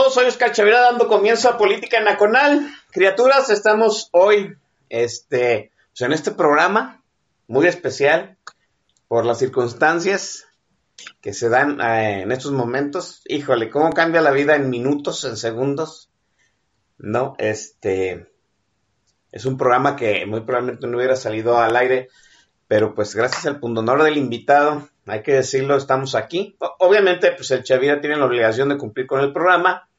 [0.00, 2.72] Todos, soy Oscar Chavira dando comienzo a Política Nacional.
[2.90, 4.56] Criaturas, estamos hoy
[4.88, 7.02] este, pues en este programa
[7.48, 8.38] muy especial
[9.08, 10.46] por las circunstancias
[11.20, 13.20] que se dan eh, en estos momentos.
[13.26, 16.10] Híjole, cómo cambia la vida en minutos, en segundos.
[16.96, 18.32] No, este
[19.32, 22.08] es un programa que muy probablemente no hubiera salido al aire,
[22.68, 26.56] pero pues gracias al pundonor del invitado, hay que decirlo, estamos aquí.
[26.78, 29.89] Obviamente, pues el Chavira tiene la obligación de cumplir con el programa.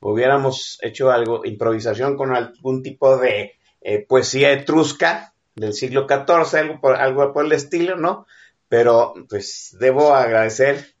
[0.00, 6.80] Hubiéramos hecho algo, improvisación con algún tipo de eh, poesía etrusca del siglo XIV, algo
[6.80, 8.26] por, algo por el estilo, ¿no?
[8.68, 10.94] Pero pues debo agradecer,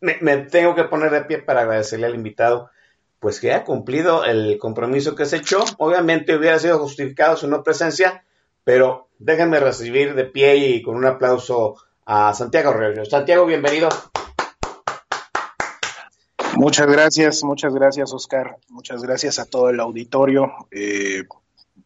[0.00, 2.70] me, tengo que poner de pie para agradecerle al invitado,
[3.20, 5.64] pues que ha cumplido el compromiso que se echó.
[5.78, 8.24] Obviamente hubiera sido justificado su no presencia,
[8.64, 13.04] pero déjenme recibir de pie y con un aplauso a Santiago Arroyo.
[13.04, 13.90] Santiago, bienvenido.
[16.60, 20.52] Muchas gracias, muchas gracias Oscar, muchas gracias a todo el auditorio.
[20.70, 21.24] Eh,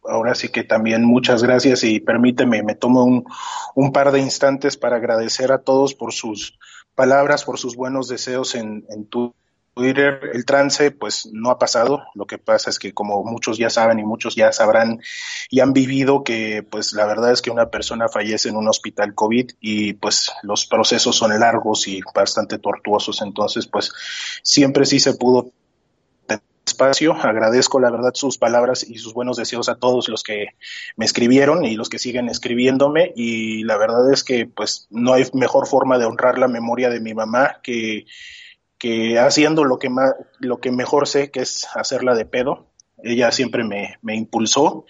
[0.03, 3.23] ahora sí que también muchas gracias y permíteme, me tomo un,
[3.73, 6.59] un par de instantes para agradecer a todos por sus
[6.93, 9.33] palabras, por sus buenos deseos en, en tu
[9.75, 10.31] Twitter.
[10.33, 13.99] El trance pues no ha pasado, lo que pasa es que como muchos ya saben
[13.99, 15.01] y muchos ya sabrán
[15.49, 19.13] y han vivido que pues la verdad es que una persona fallece en un hospital
[19.13, 23.91] COVID y pues los procesos son largos y bastante tortuosos, entonces pues
[24.41, 25.51] siempre sí se pudo
[26.65, 27.13] espacio.
[27.13, 30.47] Agradezco la verdad sus palabras y sus buenos deseos a todos los que
[30.95, 35.25] me escribieron y los que siguen escribiéndome y la verdad es que pues no hay
[35.33, 38.05] mejor forma de honrar la memoria de mi mamá que
[38.77, 42.67] que haciendo lo que más, lo que mejor sé que es hacerla de pedo.
[43.03, 44.85] Ella siempre me, me impulsó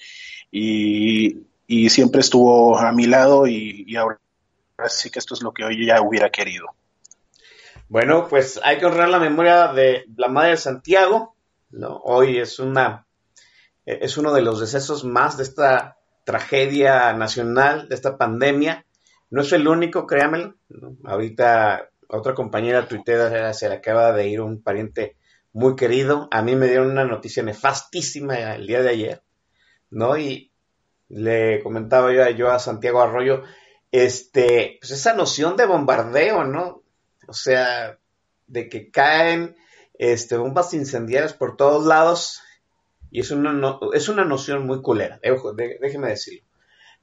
[0.51, 4.19] y, y siempre estuvo a mi lado y, ahora
[4.87, 6.67] sí que esto es lo que hoy ya hubiera querido.
[7.87, 11.35] Bueno, pues hay que honrar la memoria de la madre de Santiago,
[11.71, 11.97] ¿no?
[12.03, 13.05] Hoy es una
[13.85, 18.85] es uno de los decesos más de esta tragedia nacional, de esta pandemia.
[19.29, 20.55] No es el único, créanmelo.
[20.69, 20.97] ¿no?
[21.03, 25.15] Ahorita otra compañera tuitera se le acaba de ir un pariente
[25.53, 26.27] muy querido.
[26.31, 29.23] A mí me dieron una noticia nefastísima el día de ayer,
[29.89, 30.17] ¿no?
[30.17, 30.51] Y
[31.09, 33.43] le comentaba yo, a- Santiago Arroyo,
[33.91, 36.83] este, pues esa noción de bombardeo, ¿no?
[37.27, 37.97] O sea,
[38.47, 39.55] de que caen
[39.97, 42.41] este, bombas incendiarias por todos lados
[43.11, 45.33] y es una, es una noción muy culera, eh,
[45.79, 46.45] déjeme decirlo.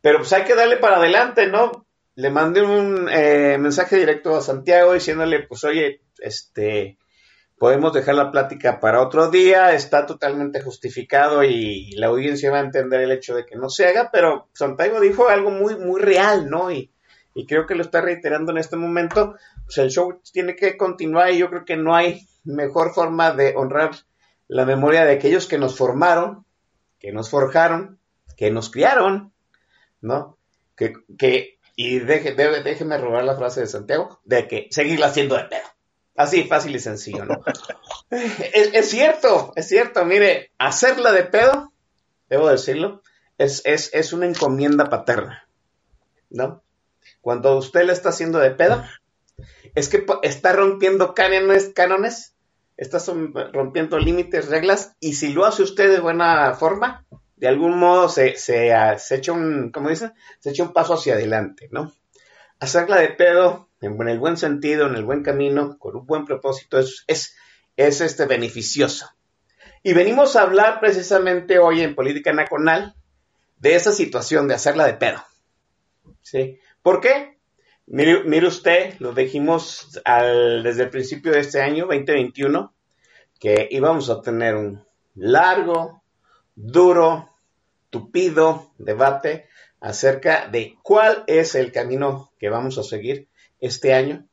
[0.01, 1.87] Pero pues hay que darle para adelante, ¿no?
[2.15, 6.99] Le mandé un eh, mensaje directo a Santiago diciéndole, pues oye, este,
[7.63, 12.65] podemos dejar la plática para otro día, está totalmente justificado y la audiencia va a
[12.65, 16.51] entender el hecho de que no se haga, pero Santiago dijo algo muy, muy real,
[16.51, 16.71] ¿no?
[16.71, 16.93] Y,
[17.35, 21.31] y creo que lo está reiterando en este momento, pues el show tiene que continuar
[21.31, 23.93] y yo creo que no hay mejor forma de honrar
[24.49, 26.45] la memoria de aquellos que nos formaron,
[26.99, 28.01] que nos forjaron,
[28.37, 29.33] que nos criaron,
[30.01, 30.37] ¿no?
[30.77, 35.45] Que, que y deje, déjeme robar la frase de Santiago, de que seguirla haciendo de
[35.45, 35.69] pedo.
[36.15, 37.43] Así, fácil y sencillo, ¿no?
[38.11, 41.73] es, cierto, es cierto, mire, hacerla de pedo,
[42.29, 43.03] debo decirlo,
[43.39, 45.49] es, es, es una encomienda paterna,
[46.29, 46.63] ¿no?
[47.21, 48.85] Cuando usted le está haciendo de pedo,
[49.75, 52.35] es que está rompiendo cánones, cánones,
[52.77, 52.99] está
[53.53, 57.07] rompiendo límites, reglas, y si lo hace usted de buena forma,
[57.43, 59.73] de algún modo se, se, ah, se echa un.
[60.39, 61.93] Se un paso hacia adelante, ¿no?
[62.61, 66.79] Hacerla de pedo, en, el buen sentido, en el buen camino, con un buen propósito,
[66.79, 67.35] es, es,
[67.77, 69.11] es este beneficioso.
[69.83, 72.95] Y venimos a hablar precisamente hoy en Política Nacional
[73.59, 75.25] de esa situación de hacerla de pedo.
[76.21, 76.61] ¿Sí?
[76.81, 77.41] ¿Por qué?
[77.87, 80.01] Mire, usted, lo dijimos
[80.63, 82.73] desde el principio de este año, 2021,
[83.41, 84.87] que íbamos a tener un
[85.17, 86.05] largo,
[86.55, 87.32] duro,
[87.93, 89.49] tupido debate
[89.79, 93.29] acerca de cuál es el camino que vamos a seguir
[93.61, 94.27] este año,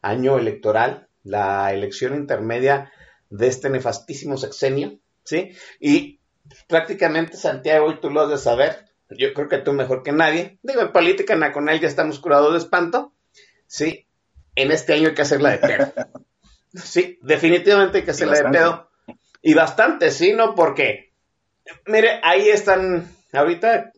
[0.00, 2.92] año electoral, la elección intermedia
[3.30, 5.56] de este nefastísimo sexenio, ¿sí?
[5.80, 6.20] Y
[6.68, 10.58] prácticamente Santiago, y tú lo has de saber, yo creo que tú mejor que nadie,
[10.62, 13.12] digo, en política él ya estamos curados de espanto,
[13.66, 14.06] ¿sí?
[14.54, 15.92] En este año hay que hacerla de pedo.
[16.74, 18.90] Sí, definitivamente hay que hacerla de pedo.
[19.40, 20.32] Y bastante, ¿sí?
[20.32, 20.56] ¿No?
[20.56, 21.13] Porque,
[21.86, 23.92] mire, ahí están, ahorita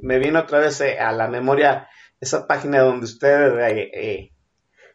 [0.00, 1.88] me viene otra vez eh, a la memoria
[2.20, 4.32] esa página donde usted eh, eh,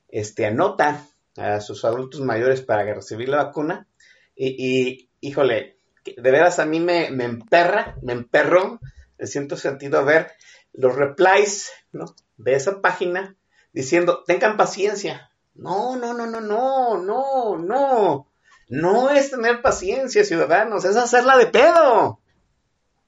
[0.10, 1.08] este, anota
[1.38, 3.88] a sus adultos mayores para recibir la vacuna.
[4.36, 8.80] Y, híjole, de veras a mí me, me emperra, me emperró,
[9.18, 10.32] me siento sentido ver
[10.74, 12.06] los replies ¿no?
[12.38, 13.36] de esa página
[13.72, 15.32] diciendo, tengan paciencia.
[15.56, 18.28] No, no, no, no, no, no, no.
[18.68, 22.20] No es tener paciencia, ciudadanos, es hacerla de pedo.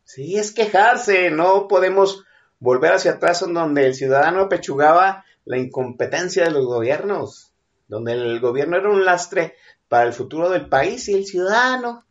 [0.03, 2.23] Sí, es quejarse, no podemos
[2.59, 7.51] volver hacia atrás en donde el ciudadano apechugaba la incompetencia de los gobiernos,
[7.87, 9.55] donde el gobierno era un lastre
[9.87, 12.05] para el futuro del país y el ciudadano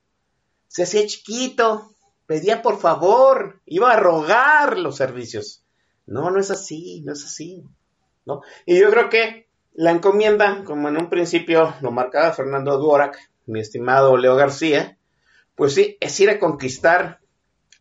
[0.69, 1.91] se hacía chiquito,
[2.27, 5.65] pedía por favor, iba a rogar los servicios.
[6.07, 7.65] No, no es así, no es así.
[8.25, 8.43] ¿no?
[8.67, 13.61] Y yo creo que la encomienda, como en un principio lo marcaba Fernando Duorak, mi
[13.61, 14.99] estimado Leo García,
[15.55, 17.21] pues sí, es ir a conquistar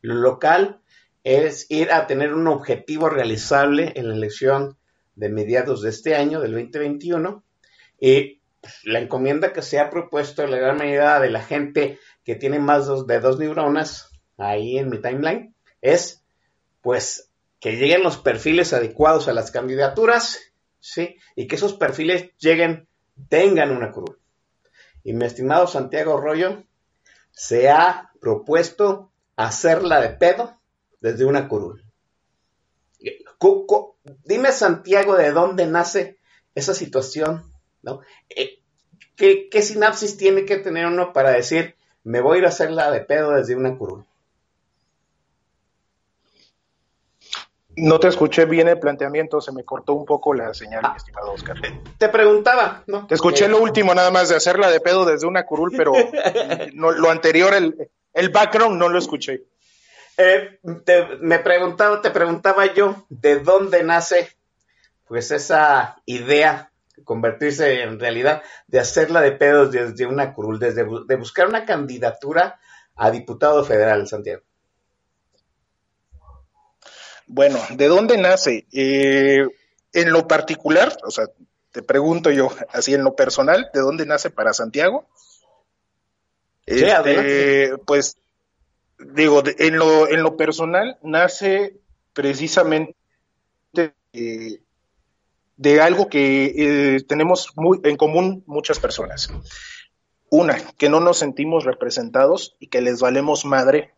[0.01, 0.81] lo local
[1.25, 4.77] es ir a tener un objetivo realizable en la elección
[5.15, 7.43] de mediados de este año, del 2021,
[7.99, 8.41] y
[8.83, 12.87] la encomienda que se ha propuesto la gran mayoría de la gente que tiene más
[13.07, 16.23] de dos neuronas ahí en mi timeline es,
[16.81, 20.39] pues, que lleguen los perfiles adecuados a las candidaturas,
[20.79, 21.15] ¿sí?
[21.35, 22.87] Y que esos perfiles lleguen,
[23.29, 24.15] tengan una cruz.
[25.05, 26.63] Y mi estimado Santiago Rollo,
[27.31, 30.59] se ha propuesto hacerla de pedo
[30.99, 31.85] desde una curul.
[34.23, 36.17] Dime, Santiago, de dónde nace
[36.55, 37.53] esa situación,
[37.83, 38.01] ¿no?
[38.29, 38.59] Eh,
[39.15, 43.01] ¿qué, sinapsis tiene que tener uno para decir, me voy a ir a hacerla de
[43.01, 44.05] pedo desde una curul?
[47.77, 51.33] No te escuché bien el planteamiento, se me cortó un poco la señal, mi estimado
[51.33, 51.57] Oscar.
[51.97, 53.05] Te preguntaba, ¿no?
[53.07, 55.91] Te escuché lo último nada más de hacerla de pedo desde una curul, pero
[56.73, 59.43] no, lo anterior, el, el background no lo escuché.
[60.17, 60.59] Eh,
[61.19, 64.29] me preguntaba, te preguntaba yo, ¿de dónde nace
[65.05, 70.85] pues esa idea de convertirse en realidad, de hacerla de pedos desde una curul, desde
[71.05, 72.59] de buscar una candidatura
[72.95, 74.43] a diputado federal, Santiago?
[77.27, 78.65] Bueno, ¿de dónde nace?
[78.71, 79.47] Eh,
[79.93, 81.25] en lo particular, o sea,
[81.71, 85.07] te pregunto yo, así en lo personal, ¿de dónde nace para Santiago?
[86.65, 88.17] Este, pues
[88.97, 91.77] digo, en lo, en lo personal nace
[92.13, 92.95] precisamente
[94.13, 94.61] eh,
[95.57, 96.53] de algo que
[96.95, 99.29] eh, tenemos muy en común muchas personas.
[100.29, 103.93] Una, que no nos sentimos representados y que les valemos madre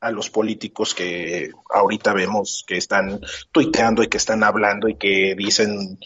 [0.00, 3.20] a los políticos que ahorita vemos que están
[3.52, 5.98] tuiteando y que están hablando y que dicen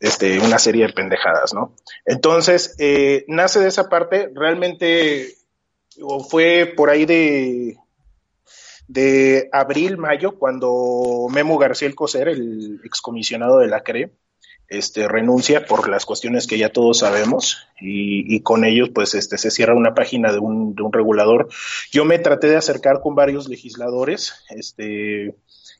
[0.00, 1.74] este, una serie de pendejadas, ¿no?
[2.04, 5.34] Entonces, eh, nace de esa parte, realmente
[6.28, 7.76] fue por ahí de,
[8.88, 14.12] de abril, mayo, cuando Memo García Coser, el excomisionado de la CRE,
[14.78, 19.50] este, renuncia por las cuestiones que ya todos sabemos y, con ellos pues este, se
[19.50, 21.48] cierra una página de un, de un, regulador.
[21.90, 25.34] Yo me traté de acercar con varios legisladores este,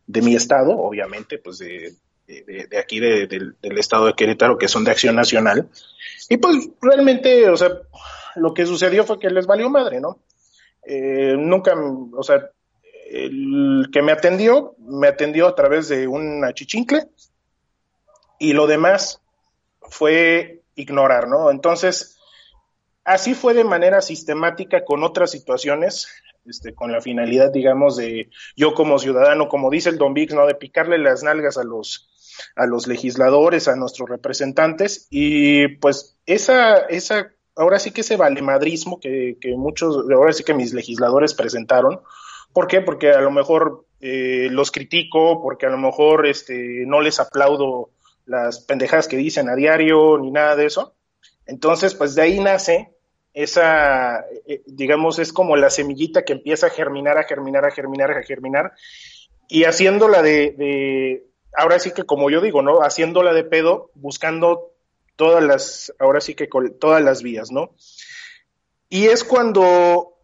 [0.06, 1.94] de mi estado, obviamente, pues de,
[2.78, 5.68] aquí del estado de Querétaro, que son de Acción Nacional.
[6.28, 7.70] Y pues realmente, o sea,
[8.36, 10.18] lo que sucedió fue que les valió madre, ¿no?
[10.86, 12.50] Eh, nunca, o sea,
[13.10, 17.06] el que me atendió, me atendió a través de un achichincle
[18.44, 19.22] y lo demás
[19.80, 21.50] fue ignorar, ¿no?
[21.50, 22.18] Entonces,
[23.04, 26.08] así fue de manera sistemática con otras situaciones,
[26.44, 30.46] este, con la finalidad, digamos, de yo como ciudadano, como dice el Don Vix, ¿no?
[30.46, 32.10] De picarle las nalgas a los,
[32.54, 39.00] a los legisladores, a nuestros representantes, y pues esa, esa ahora sí que ese valemadrismo
[39.00, 42.00] que, que muchos, ahora sí que mis legisladores presentaron,
[42.52, 42.82] ¿por qué?
[42.82, 47.88] Porque a lo mejor eh, los critico, porque a lo mejor este, no les aplaudo
[48.26, 50.94] las pendejadas que dicen a diario ni nada de eso.
[51.46, 52.90] Entonces, pues de ahí nace
[53.34, 58.10] esa, eh, digamos, es como la semillita que empieza a germinar, a germinar, a germinar,
[58.12, 58.72] a germinar,
[59.48, 62.78] y haciéndola de, de ahora sí que como yo digo, ¿no?
[62.80, 64.72] Haciéndola de pedo, buscando
[65.16, 67.74] todas las, ahora sí que todas las vías, ¿no?
[68.88, 70.14] Y es cuando,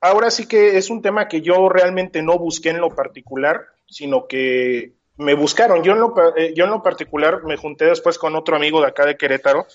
[0.00, 4.26] ahora sí que es un tema que yo realmente no busqué en lo particular, sino
[4.26, 5.82] que me buscaron.
[5.82, 9.06] Yo en lo, eh, en lo particular me junté después con otro amigo de acá
[9.06, 9.66] de Querétaro,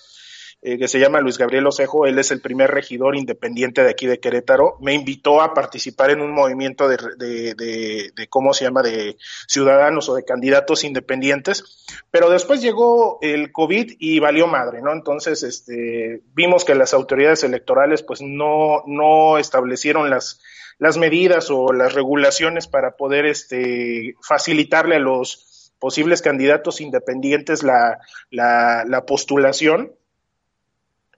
[0.64, 4.06] eh, que se llama Luis Gabriel Osejo, él es el primer regidor independiente de aquí
[4.06, 8.84] de Querétaro, me invitó a participar en un movimiento de, de, de, ¿cómo se llama?,
[8.84, 9.18] de
[9.48, 14.94] ciudadanos o de candidatos independientes, pero después llegó el COVID y valió madre, ¿no?
[14.94, 20.42] Entonces, este, vimos que las autoridades electorales pues no, no establecieron las,
[20.82, 28.00] las medidas o las regulaciones para poder este, facilitarle a los posibles candidatos independientes la,
[28.32, 29.92] la, la postulación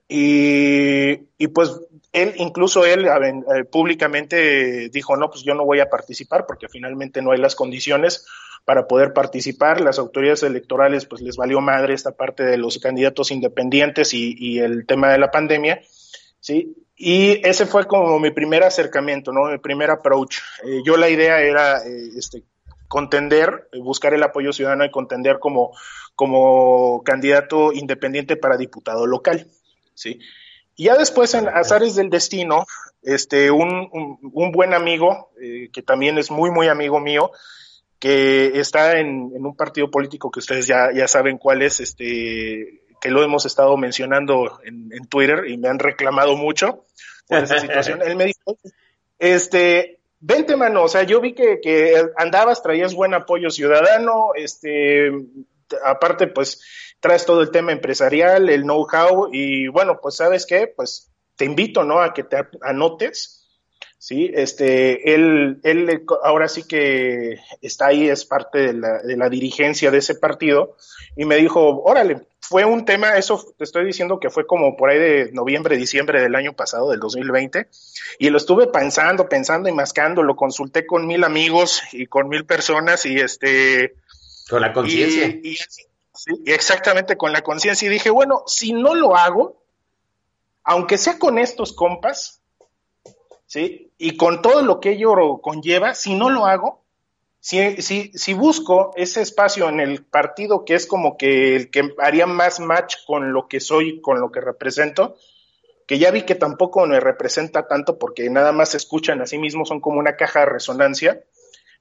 [0.06, 1.80] y, y pues
[2.12, 7.22] él, incluso él eh, públicamente dijo, no, pues yo no voy a participar porque finalmente
[7.22, 8.26] no hay las condiciones
[8.66, 9.80] para poder participar.
[9.80, 14.58] Las autoridades electorales pues les valió madre esta parte de los candidatos independientes y, y
[14.58, 15.80] el tema de la pandemia,
[16.38, 16.83] ¿sí?
[16.96, 19.50] Y ese fue como mi primer acercamiento, ¿no?
[19.50, 20.38] Mi primer approach.
[20.64, 22.44] Eh, yo la idea era eh, este,
[22.88, 25.72] contender, buscar el apoyo ciudadano y contender como,
[26.14, 29.48] como candidato independiente para diputado local.
[29.94, 30.20] ¿sí?
[30.76, 32.66] Y ya después, en Azares del Destino,
[33.02, 37.32] este, un, un, buen amigo, eh, que también es muy, muy amigo mío,
[37.98, 42.83] que está en, en, un partido político que ustedes ya, ya saben cuál es, este,
[43.04, 46.86] que lo hemos estado mencionando en, en Twitter y me han reclamado mucho
[47.28, 48.00] por esa situación.
[48.00, 48.56] Él me dijo,
[49.18, 55.12] este, vente mano, o sea, yo vi que, que andabas, traías buen apoyo ciudadano, este,
[55.84, 56.62] aparte, pues,
[56.98, 61.84] traes todo el tema empresarial, el know-how y bueno, pues sabes qué, pues te invito,
[61.84, 62.00] ¿no?
[62.00, 63.43] A que te anotes,
[64.04, 64.30] ¿sí?
[64.34, 69.90] Este, él, él ahora sí que está ahí, es parte de la, de la dirigencia
[69.90, 70.76] de ese partido
[71.16, 74.90] y me dijo, órale, fue un tema, eso te estoy diciendo que fue como por
[74.90, 77.66] ahí de noviembre, diciembre del año pasado, del 2020,
[78.18, 82.44] y lo estuve pensando, pensando y mascando, lo consulté con mil amigos y con mil
[82.44, 83.94] personas y este...
[84.50, 85.28] Con la conciencia.
[85.28, 85.56] Y,
[86.16, 87.86] Sí, exactamente, con la conciencia.
[87.86, 89.60] Y dije, bueno, si no lo hago,
[90.62, 92.40] aunque sea con estos compas,
[93.46, 93.92] ¿sí?
[93.98, 96.84] Y con todo lo que ello conlleva, si no lo hago,
[97.40, 101.94] si, si, si busco ese espacio en el partido que es como que el que
[101.98, 105.16] haría más match con lo que soy, con lo que represento,
[105.86, 109.38] que ya vi que tampoco me representa tanto porque nada más se escuchan a sí
[109.38, 111.22] mismos, son como una caja de resonancia,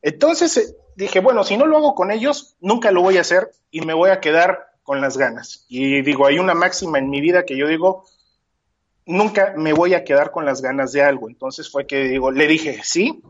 [0.03, 3.51] entonces eh, dije, bueno, si no lo hago con ellos, nunca lo voy a hacer
[3.71, 5.65] y me voy a quedar con las ganas.
[5.69, 8.05] Y digo, hay una máxima en mi vida que yo digo,
[9.05, 11.29] nunca me voy a quedar con las ganas de algo.
[11.29, 13.21] Entonces fue que digo, le dije sí,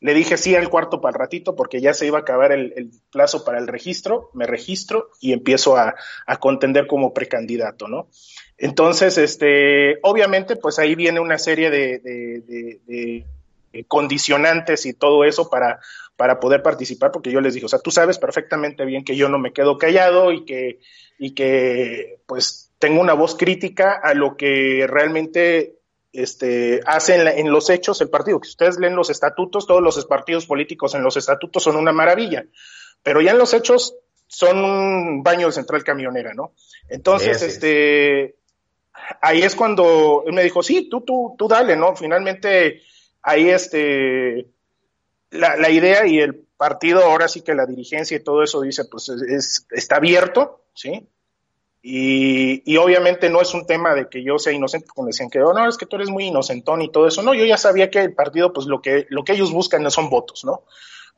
[0.00, 2.90] le dije sí al cuarto para el ratito porque ya se iba a acabar el,
[3.12, 5.94] plazo para el registro, me registro y empiezo a,
[6.40, 8.08] contender como precandidato, ¿no?
[8.56, 13.24] Entonces, este, obviamente, pues ahí viene una serie de
[13.72, 15.78] eh, condicionantes y todo eso para,
[16.16, 19.28] para poder participar, porque yo les dije, o sea, tú sabes perfectamente bien que yo
[19.28, 20.80] no me quedo callado y que,
[21.18, 25.76] y que pues tengo una voz crítica a lo que realmente
[26.12, 28.40] este, hace en, en, los hechos el partido.
[28.40, 32.46] Que ustedes leen los estatutos, todos los partidos políticos en los estatutos son una maravilla,
[33.02, 33.94] pero ya en los hechos
[34.26, 36.54] son un baño de central camionera, ¿no?
[36.88, 38.36] Entonces, este,
[39.20, 41.94] ahí es cuando él me dijo, sí, tú, tú, tú dale, ¿no?
[41.96, 42.80] Finalmente,
[43.22, 44.46] ahí este,
[45.30, 48.84] la, la, idea y el partido, ahora sí que la dirigencia y todo eso dice,
[48.84, 51.08] pues es, está abierto, ¿sí?
[51.82, 55.52] Y, obviamente no es un tema de que yo sea inocente, como decían que, oh,
[55.52, 57.22] no, es que tú eres muy inocentón y todo eso.
[57.22, 60.10] No, yo ya sabía que el partido, pues lo que, lo que ellos buscan son
[60.10, 60.64] votos, ¿no?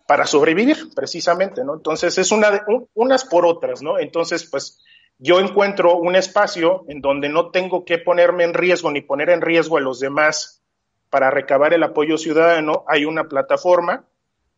[0.07, 1.75] Para sobrevivir, precisamente, ¿no?
[1.75, 2.61] Entonces es una de,
[2.95, 3.99] unas por otras, ¿no?
[3.99, 4.81] Entonces, pues
[5.19, 9.41] yo encuentro un espacio en donde no tengo que ponerme en riesgo ni poner en
[9.41, 10.63] riesgo a los demás
[11.11, 14.05] para recabar el apoyo ciudadano, hay una plataforma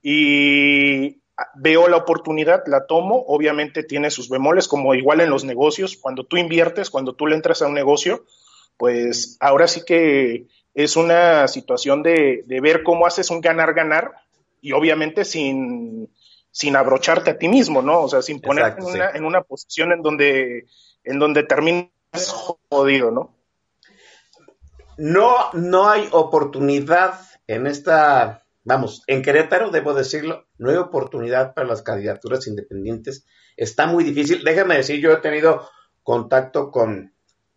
[0.02, 1.20] y
[1.54, 6.24] veo la oportunidad, la tomo, obviamente tiene sus bemoles, como igual en los negocios, cuando
[6.24, 8.24] tú inviertes, cuando tú le entras a un negocio,
[8.76, 14.12] pues ahora sí que es una situación de, ver cómo haces un ganar-ganar
[14.60, 16.10] y obviamente sin,
[16.50, 18.02] sin abrocharte a ti mismo, ¿no?
[18.02, 20.66] O sea, sin ponerte en, una, en una posición en donde,
[21.04, 21.90] en donde terminas
[22.70, 23.34] jodido, ¿no?
[24.96, 31.68] no, no hay oportunidad en esta, vamos, en Querétaro, debo decirlo, no hay oportunidad para
[31.68, 33.26] las candidaturas independientes.
[33.56, 34.42] Está muy difícil.
[34.42, 35.68] Déjame decir, yo he tenido
[36.02, 37.14] contacto con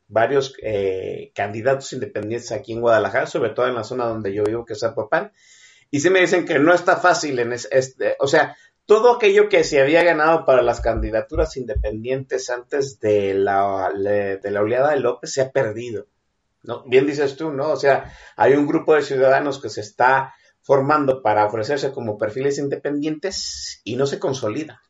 [0.07, 4.65] varios eh, candidatos independientes aquí en Guadalajara, sobre todo en la zona donde yo vivo,
[4.65, 5.31] que es Zapopan,
[5.89, 9.63] y sí me dicen que no está fácil en este, o sea, todo aquello que
[9.63, 15.33] se había ganado para las candidaturas independientes antes de la, de la oleada de López
[15.33, 16.07] se ha perdido.
[16.85, 17.71] Bien dices tú, ¿no?
[17.71, 20.33] O sea, hay un grupo de ciudadanos que se está
[20.67, 24.81] formando para ofrecerse como perfiles independientes y no se consolida.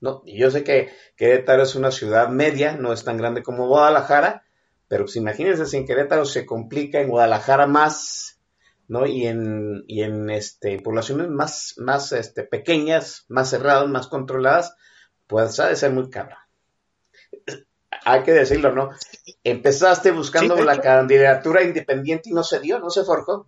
[0.00, 0.22] ¿no?
[0.26, 4.42] Y yo sé que Querétaro es una ciudad media, no es tan grande como Guadalajara,
[4.88, 8.40] pero pues imagínense si en Querétaro se complica, en Guadalajara más,
[8.88, 9.06] ¿no?
[9.06, 14.74] Y en, y en este, poblaciones más, más este, pequeñas, más cerradas, más controladas,
[15.28, 16.34] pues ha de ser muy caro.
[18.04, 18.90] Hay que decirlo, ¿no?
[19.44, 23.46] Empezaste buscando la candidatura independiente y no se dio, no se forjó.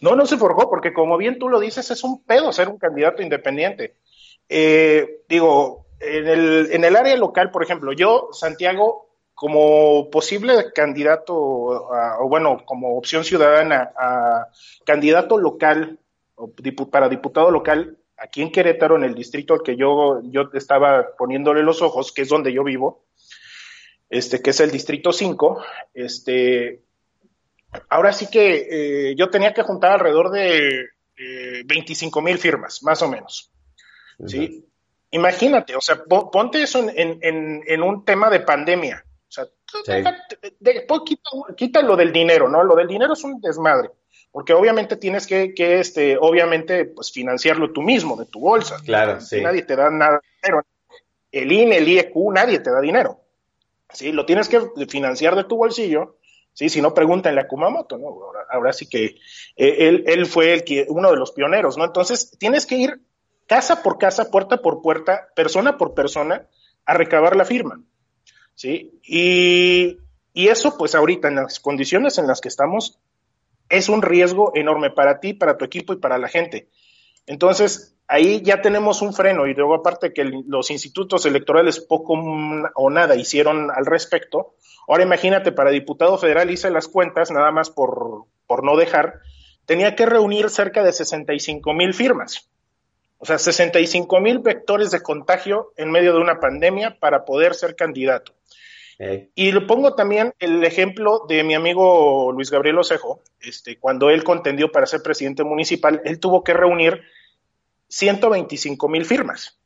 [0.00, 2.78] No, no se forjó, porque como bien tú lo dices, es un pedo ser un
[2.78, 3.96] candidato independiente.
[4.48, 11.34] Eh, digo, en el, en el área local, por ejemplo, yo, Santiago, como posible candidato,
[11.34, 14.48] o bueno, como opción ciudadana a
[14.84, 15.98] candidato local,
[16.34, 16.50] o
[16.90, 21.62] para diputado local, aquí en Querétaro, en el distrito al que yo, yo estaba poniéndole
[21.62, 23.04] los ojos, que es donde yo vivo,
[24.10, 25.62] este, que es el distrito 5,
[25.94, 26.82] este,
[27.88, 30.88] ahora sí que eh, yo tenía que juntar alrededor de
[31.64, 33.50] 25 mil firmas, más o menos.
[34.26, 34.64] ¿sí?
[35.10, 39.04] Imagínate, o sea, ponte eso en un tema de pandemia.
[39.30, 39.46] O sea,
[40.58, 41.02] después
[41.56, 42.64] quita, lo del dinero, ¿no?
[42.64, 43.90] Lo del dinero es un desmadre,
[44.32, 48.78] porque obviamente tienes que, que este, obviamente, pues financiarlo tú mismo, de tu bolsa.
[48.84, 49.40] Claro, sí.
[49.40, 50.66] Nadie te da nada dinero.
[51.30, 53.20] El INE, el IEQ, nadie te da dinero.
[53.92, 56.16] Sí, lo tienes que financiar de tu bolsillo.
[56.52, 58.18] Sí, si no, pregúntenle a Kumamoto, ¿no?
[58.50, 59.16] Ahora, sí que
[59.56, 61.84] eh, él, él fue el que, uno de los pioneros, ¿no?
[61.84, 63.00] Entonces, tienes que ir
[63.46, 66.46] casa por casa, puerta por puerta, persona por persona,
[66.84, 67.82] a recabar la firma.
[68.54, 69.00] ¿sí?
[69.02, 69.98] Y,
[70.34, 72.98] eso, pues ahorita, en las condiciones en las que estamos,
[73.68, 76.68] es un riesgo enorme para ti, para tu equipo y para la gente.
[77.26, 82.14] Entonces, ahí ya tenemos un freno y luego aparte que los institutos electorales poco
[82.74, 84.54] o nada hicieron al respecto,
[84.88, 89.20] ahora imagínate, para diputado federal hice las cuentas, nada más por, por no dejar,
[89.64, 92.50] tenía que reunir cerca de 65 mil firmas.
[93.18, 97.76] O sea, 65 mil vectores de contagio en medio de una pandemia para poder ser
[97.76, 98.32] candidato.
[99.34, 104.24] Y le pongo también el ejemplo de mi amigo Luis Gabriel Osejo, este, cuando él
[104.24, 107.00] contendió para ser presidente municipal, él tuvo que reunir
[107.90, 109.58] 125 mil firmas.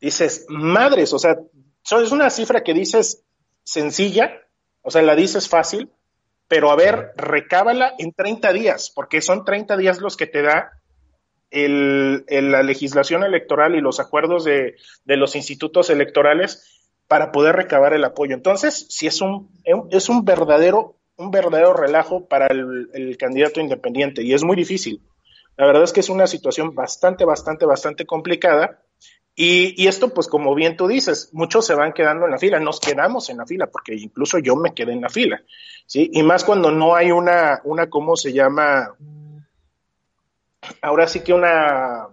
[0.00, 1.36] Dices, madres, o sea,
[1.84, 3.24] es una cifra que dices
[3.64, 4.42] sencilla,
[4.82, 5.90] o sea, la dices fácil,
[6.46, 10.72] pero a ver, recábala en 30 días, porque son 30 días los que te da
[11.50, 17.92] el, la legislación electoral y los acuerdos de, de los institutos electorales para poder recabar
[17.92, 18.34] el apoyo.
[18.34, 19.50] Entonces, si es un,
[19.90, 25.02] es un verdadero, un verdadero relajo para el, candidato independiente y es muy difícil.
[25.56, 28.82] La verdad es que es una situación bastante, bastante, bastante complicada.
[29.34, 32.60] Y, y, esto, pues como bien tú dices, muchos se van quedando en la fila,
[32.60, 35.42] nos quedamos en la fila, porque incluso yo me quedé en la fila,
[35.86, 36.10] ¿sí?
[36.12, 38.94] Y más cuando no hay una, una, ¿cómo se llama?
[40.82, 42.08] Ahora sí que una,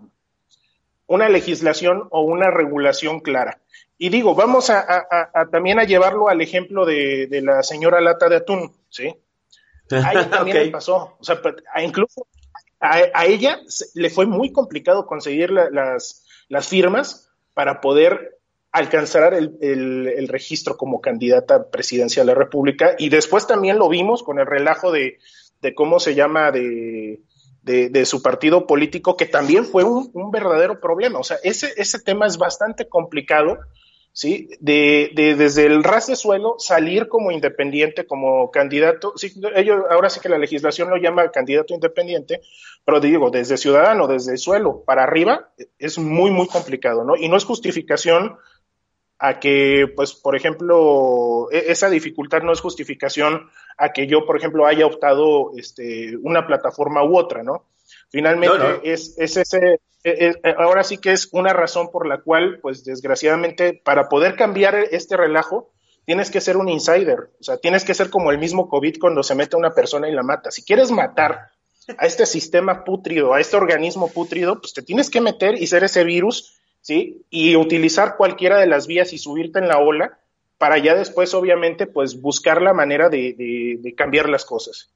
[1.07, 3.59] una legislación o una regulación clara.
[3.97, 4.85] Y digo, vamos a,
[5.51, 9.13] también a llevarlo al ejemplo de, la señora lata de atún, ¿sí?
[9.91, 11.41] A ella también le pasó, o sea,
[11.83, 12.27] incluso
[12.79, 13.59] a, ella
[13.93, 18.39] le fue muy complicado conseguir las, las firmas para poder
[18.71, 24.23] alcanzar el, el, registro como candidata presidencial de la República y después también lo vimos
[24.23, 25.17] con el relajo de,
[25.75, 27.21] cómo se llama de,
[27.63, 31.19] de, su partido político, que también fue un, un, verdadero problema.
[31.19, 33.57] O sea, ese, ese tema es bastante complicado
[34.19, 34.49] ¿sí?
[34.59, 40.09] De, de, desde el ras de suelo salir como independiente, como candidato, sí, ellos, ahora
[40.09, 42.41] sí que la legislación lo llama candidato independiente,
[42.83, 47.15] pero digo, desde ciudadano, desde el suelo para arriba, es muy, muy complicado, ¿no?
[47.15, 48.35] Y no es justificación
[49.19, 54.35] a que, pues, por ejemplo, e, esa dificultad no es justificación a que yo, por
[54.35, 57.67] ejemplo, haya optado este, una plataforma u otra, ¿no?
[58.09, 62.59] Finalmente Es, es, ese, e, e, ahora sí que es una razón por la cual,
[62.61, 65.71] pues desgraciadamente, para poder cambiar este relajo,
[66.05, 69.23] tienes que ser un insider, o sea, tienes que ser como el mismo COVID cuando
[69.23, 70.51] se mete a una persona y la mata.
[70.51, 71.49] Si quieres matar
[71.97, 75.83] a este sistema putrido, a este organismo putrido, pues te tienes que meter y ser
[75.83, 77.25] ese virus, ¿sí?
[77.29, 80.19] Y utilizar cualquiera de las vías y subirte en la ola
[80.57, 83.33] para ya después, obviamente, pues buscar la manera de,
[83.79, 84.91] de cambiar las cosas.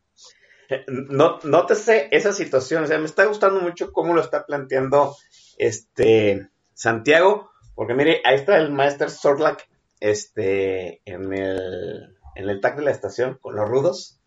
[0.88, 5.16] No, nótese esa situación, o sea, me está gustando mucho cómo lo está planteando
[5.58, 9.68] este Santiago, porque mire, ahí está el Master Sorlac
[10.00, 14.20] este, en el, en el tag de la estación con los rudos,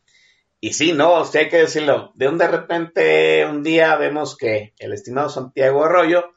[0.61, 4.73] y sí, no, o hay que decirlo, de un de repente un día vemos que
[4.79, 6.33] el estimado Santiago Arroyo,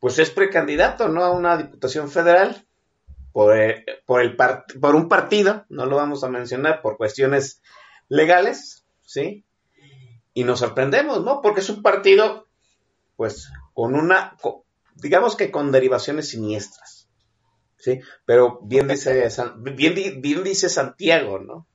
[0.00, 1.22] pues es precandidato, ¿no?
[1.22, 2.66] A una diputación federal
[3.32, 7.60] por, eh, por, el por un partido, no lo vamos a mencionar por cuestiones
[8.08, 9.46] legales, ¿sí?
[10.34, 11.40] Y nos sorprendemos, ¿no?
[11.40, 12.46] Porque es un partido,
[13.16, 14.36] pues, con una,
[14.96, 17.08] digamos que con derivaciones siniestras,
[17.78, 18.00] ¿sí?
[18.26, 21.66] Pero bien dice, bien, bien dice Santiago, ¿no?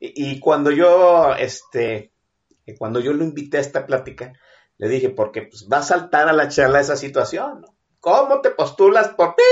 [0.00, 2.10] Y, cuando yo, este,
[2.76, 4.32] cuando yo lo invité a esta plática,
[4.78, 7.76] le dije, porque pues, va a saltar a la charla esa situación, ¿no?
[8.00, 9.44] ¿Cómo te postulas por ti?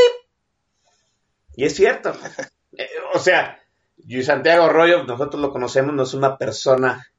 [1.55, 2.13] Y es cierto.
[2.79, 3.59] Eh, o sea,
[3.97, 7.10] yo Santiago Arroyo, nosotros lo conocemos, no es una persona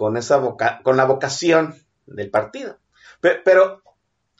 [0.00, 1.74] con esa boca, con la vocación
[2.06, 2.78] del partido.
[3.20, 3.82] Pero, pero,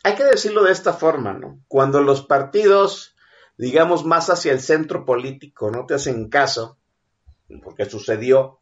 [0.02, 1.60] hay que decirlo de esta forma, ¿no?
[1.68, 3.14] Cuando los partidos,
[3.58, 6.78] digamos, más hacia el centro político, no te hacen caso,
[7.62, 8.58] porque sucedió,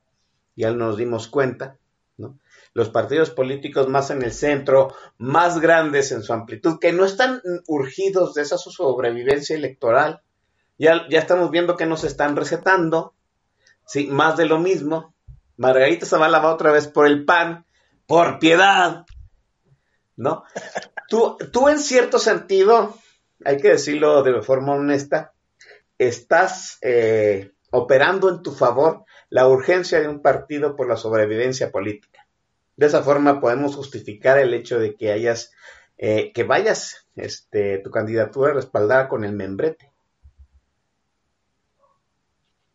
[0.57, 1.79] ya nos dimos cuenta,
[2.17, 2.41] ¿no?
[2.75, 7.41] Los partidos políticos más en el centro, más grandes en su amplitud, que no están
[7.69, 10.23] urgidos de esa sobrevivencia electoral,
[10.79, 13.15] ya, ya estamos viendo que nos están recetando,
[13.87, 14.09] ¿sí?
[14.09, 15.15] Más de lo mismo.
[15.59, 17.67] Margarita Zavala va otra vez por el pan,
[18.07, 19.05] por piedad,
[20.17, 20.45] ¿no?
[21.09, 22.97] Tú, tú en cierto sentido,
[23.45, 25.33] hay que decirlo de forma honesta,
[25.99, 32.27] estás eh, operando en tu favor la urgencia de un partido por la sobrevivencia política.
[32.77, 35.53] De esa forma podemos justificar el hecho de que hayas,
[35.99, 39.91] eh, que vayas este, tu candidatura respaldada con el membrete.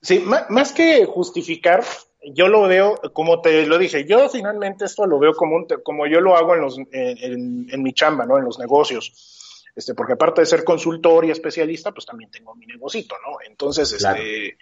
[0.02, 1.82] Sí, más, que justificar,
[2.26, 6.08] yo lo veo, como te lo dije, yo finalmente esto lo veo como, un, como
[6.08, 8.38] yo lo hago en, los, en, en mi chamba, ¿no?
[8.38, 9.34] En los negocios
[9.76, 13.38] este, porque aparte de ser consultor y especialista, pues también tengo mi negocito, ¿no?
[13.48, 14.58] Entonces, este,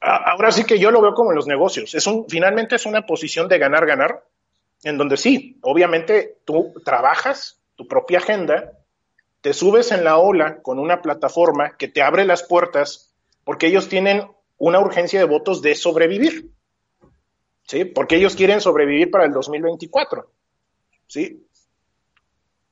[0.00, 1.94] ahora sí que yo lo veo como en los negocios.
[1.94, 4.24] Es un, finalmente es una posición de ganar, ganar,
[4.84, 8.72] en donde sí, obviamente tú trabajas tu propia agenda,
[9.40, 13.12] te subes en la ola con una plataforma que te abre las puertas,
[13.44, 16.50] porque ellos tienen una urgencia de votos de sobrevivir.
[17.70, 17.84] ¿Sí?
[17.84, 20.28] Porque ellos quieren sobrevivir para el 2024.
[21.06, 21.46] ¿Sí?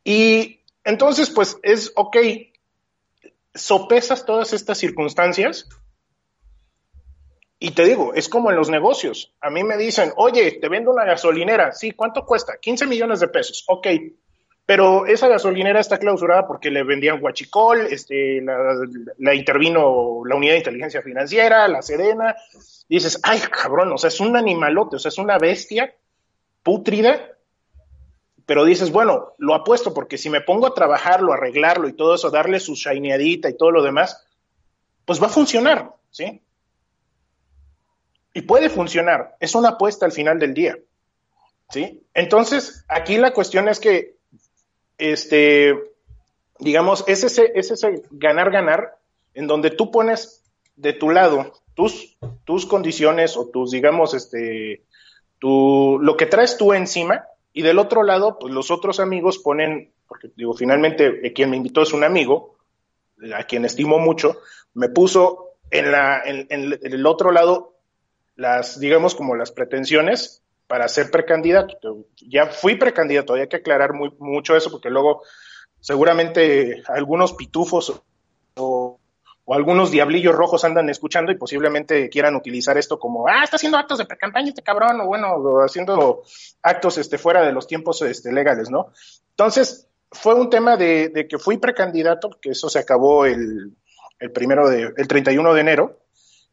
[0.03, 2.17] Y entonces, pues es, ok,
[3.55, 5.69] sopesas todas estas circunstancias
[7.61, 9.37] y te digo, es como en los negocios.
[9.41, 11.71] A mí me dicen, oye, te vendo una gasolinera.
[11.71, 12.59] Sí, ¿cuánto cuesta?
[12.61, 13.65] 15 millones de pesos.
[13.69, 13.87] Ok,
[14.69, 20.59] pero esa gasolinera está clausurada porque le vendían guachicol, este, la, intervino la unidad de
[20.59, 22.37] inteligencia financiera, la Sedena.
[22.87, 25.95] dices, ay, cabrón, o sea, es un animalote, o sea, es una bestia
[26.63, 27.19] pútrida
[28.45, 32.31] pero dices, bueno, lo apuesto porque si me pongo a trabajarlo, arreglarlo y todo eso,
[32.31, 34.27] darle su shineadita y todo lo demás,
[35.07, 36.43] pues va a funcionar, ¿sí?
[38.35, 40.79] Y puede funcionar, es una apuesta al final del día,
[41.71, 42.03] ¿sí?
[42.13, 44.18] Entonces, aquí la cuestión es que,
[44.99, 45.75] este,
[46.59, 48.99] digamos, es ese, es ese ganar-ganar
[49.35, 50.45] en donde tú pones
[50.77, 54.83] de tu lado tus, tus condiciones o tus, digamos, este,
[55.39, 59.93] tu, lo que traes tú encima, y del otro lado, pues los otros amigos ponen,
[60.07, 62.57] porque digo, finalmente eh, quien me invitó es un amigo,
[63.35, 64.39] a quien estimo mucho,
[64.75, 67.75] me puso en, la, en, el otro lado
[68.37, 72.07] las, digamos, como las pretensiones para ser precandidato.
[72.29, 75.23] Ya fui precandidato, hay que aclarar muy, mucho eso, porque luego
[75.81, 78.01] seguramente algunos pitufos
[78.55, 79.01] o
[79.55, 83.99] algunos diablillos rojos andan escuchando y posiblemente quieran utilizar esto como, ah, está haciendo actos
[83.99, 86.23] de pre-campaña este cabrón, o bueno, haciendo
[86.63, 88.93] actos este, fuera de los tiempos este, legales, ¿no?
[89.31, 93.75] Entonces, fue un tema de, que fui precandidato, que eso se acabó el,
[94.19, 96.01] el primero de, el 31 de enero,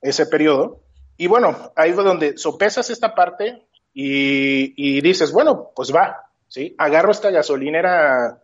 [0.01, 0.85] ese periodo,
[1.17, 3.64] y bueno, ahí fue donde sopesas esta parte
[3.97, 6.75] y, dices, bueno, pues va, ¿sí?
[6.77, 8.41] Agarro esta gasolinera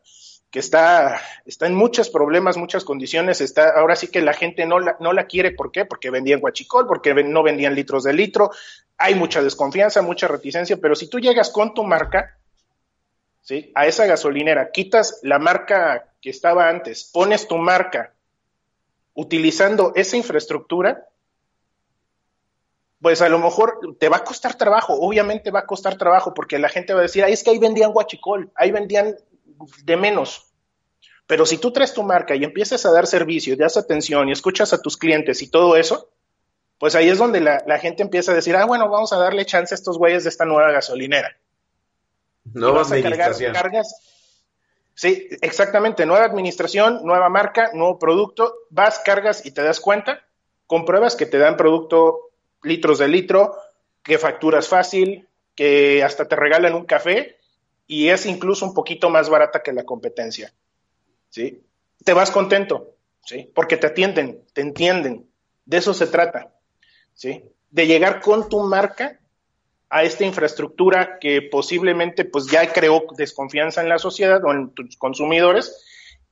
[0.50, 4.80] que está, está en muchos problemas, muchas condiciones, está, ahora sí que la gente no
[4.80, 5.84] la, no la quiere, ¿por qué?
[5.84, 8.52] Porque vendían guachicol, porque no vendían litros de litro,
[8.98, 12.38] hay mucha desconfianza, mucha reticencia, pero si tú llegas con tu marca,
[13.42, 13.74] ¿sí?
[13.76, 18.14] A esa gasolinera, quitas la marca que estaba antes, pones tu marca
[19.14, 21.08] utilizando esa infraestructura,
[23.02, 26.60] pues a lo mejor te va a costar trabajo, obviamente va a costar trabajo, porque
[26.60, 29.16] la gente va a decir, ahí es que ahí vendían guachicol, ahí vendían
[29.84, 30.52] de menos.
[31.26, 34.74] Pero si tú traes tu marca y empiezas a dar servicio, das atención y escuchas
[34.74, 36.10] a tus clientes y todo eso,
[36.78, 39.74] pues ahí es donde la, gente empieza a decir, ah, bueno, vamos a darle chance
[39.74, 41.38] a estos güeyes de esta nueva gasolinera.
[42.54, 43.54] Nueva administración.
[43.54, 43.96] cargas.
[44.94, 46.06] Sí, exactamente.
[46.06, 48.54] Nueva administración, nueva marca, nuevo producto.
[48.70, 50.26] Vas, cargas y te das cuenta.
[50.68, 52.31] Compruebas que te dan producto
[52.64, 53.56] litros de litro,
[54.04, 57.38] que facturas fácil, que hasta te regalan un café
[57.88, 60.54] y es incluso un poquito más barata que la competencia.
[61.30, 61.64] ¿Sí?
[62.04, 62.96] Te vas contento,
[63.26, 63.50] ¿sí?
[63.54, 65.30] Porque te atienden, te entienden.
[65.66, 66.54] De eso se trata,
[67.14, 67.44] ¿sí?
[67.70, 69.20] De llegar con tu marca
[69.90, 74.96] a esta infraestructura que posiblemente pues ya creó desconfianza en la sociedad o en tus
[74.98, 75.86] consumidores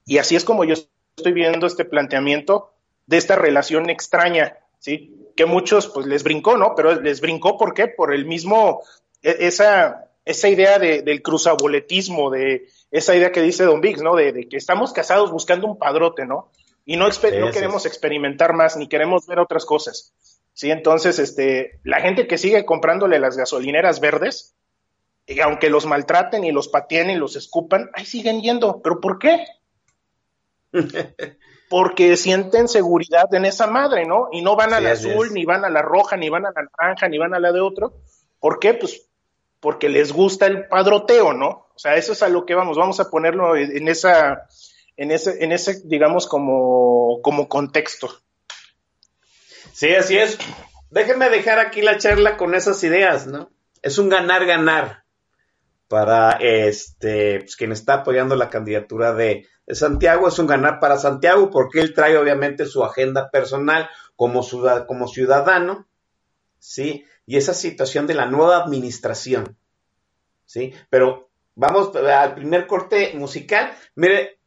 [0.05, 0.75] y así es como yo
[1.17, 2.73] estoy viendo este planteamiento
[3.05, 5.18] de esta relación extraña, ¿sí?
[5.39, 6.75] Que muchos pues les brincó, ¿no?
[6.75, 7.87] Pero les brincó ¿por qué?
[7.87, 8.81] Por el mismo
[9.23, 14.17] e, esa esa idea de, del cruzaboletismo, de esa idea que dice Don Biggs, ¿no?
[14.17, 16.51] De, que estamos casados buscando un padrote, ¿no?
[16.85, 20.13] Y no, no queremos experimentar más, ni queremos ver otras cosas.
[20.51, 24.55] Sí, entonces, este, la gente que sigue comprándole las gasolineras verdes,
[25.25, 28.81] y aunque los maltraten y los pateen y los escupan, ahí siguen yendo.
[28.81, 29.45] ¿Pero por qué?
[31.69, 34.29] Porque sienten seguridad en esa madre, ¿no?
[34.31, 36.63] Y no van a la azul, ni van a la roja, ni van a la
[36.63, 37.93] naranja, ni van a la de otro.
[38.39, 38.73] ¿Por qué?
[38.73, 39.09] Pues
[39.59, 41.67] porque les gusta el padroteo, ¿no?
[41.75, 42.77] O sea, eso es a lo que vamos.
[42.77, 44.47] Vamos a ponerlo en esa,
[44.97, 48.09] en ese, en ese, digamos, como, como contexto.
[49.73, 50.37] Sí, así es.
[50.89, 53.51] Déjenme dejar aquí la charla con esas ideas, ¿no?
[53.81, 55.03] Es un ganar-ganar
[55.87, 60.27] para este, pues, quien está apoyando la candidatura de, Santiago.
[60.27, 64.43] Es un ganar para Santiago porque él trae obviamente su agenda personal como,
[65.07, 65.87] ciudadano,
[66.57, 67.05] ¿sí?
[67.25, 69.57] Y esa situación de la nueva administración,
[70.45, 70.73] ¿sí?
[70.89, 73.71] Pero vamos al primer corte musical.
[73.95, 74.39] Mire,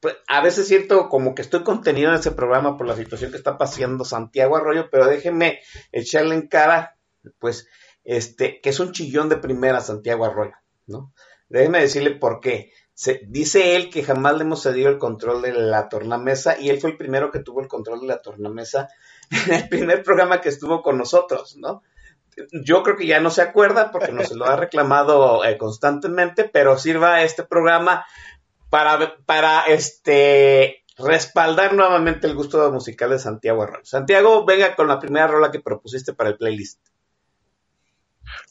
[0.00, 3.36] pues, a veces siento como que estoy contenido en ese programa por la situación que
[3.38, 5.60] está pasando Santiago Arroyo, pero déjenme
[5.92, 6.98] echarle en cara,
[7.38, 7.68] pues,
[8.04, 11.14] este, que es un chillón de primera Santiago Arroyo, ¿no?
[11.48, 12.72] Déjenme decirle por qué.
[13.22, 16.90] Dice él que jamás le hemos cedido el control de la tornamesa y él fue
[16.90, 18.88] el primero que tuvo el control de la tornamesa
[19.46, 21.82] en el primer programa que estuvo con nosotros, ¿no?
[22.64, 26.78] Yo creo que ya no se acuerda porque nos lo ha reclamado eh, constantemente, pero
[26.78, 28.06] sirva este programa
[28.70, 33.84] para, para este, respaldar nuevamente el gusto musical de Santiago Arroyo.
[33.84, 36.80] Santiago, venga con la primera rola que propusiste para el playlist.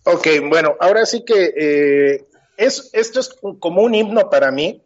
[0.03, 4.83] Ok, bueno, ahora sí que eh, es, esto es como un himno para mí.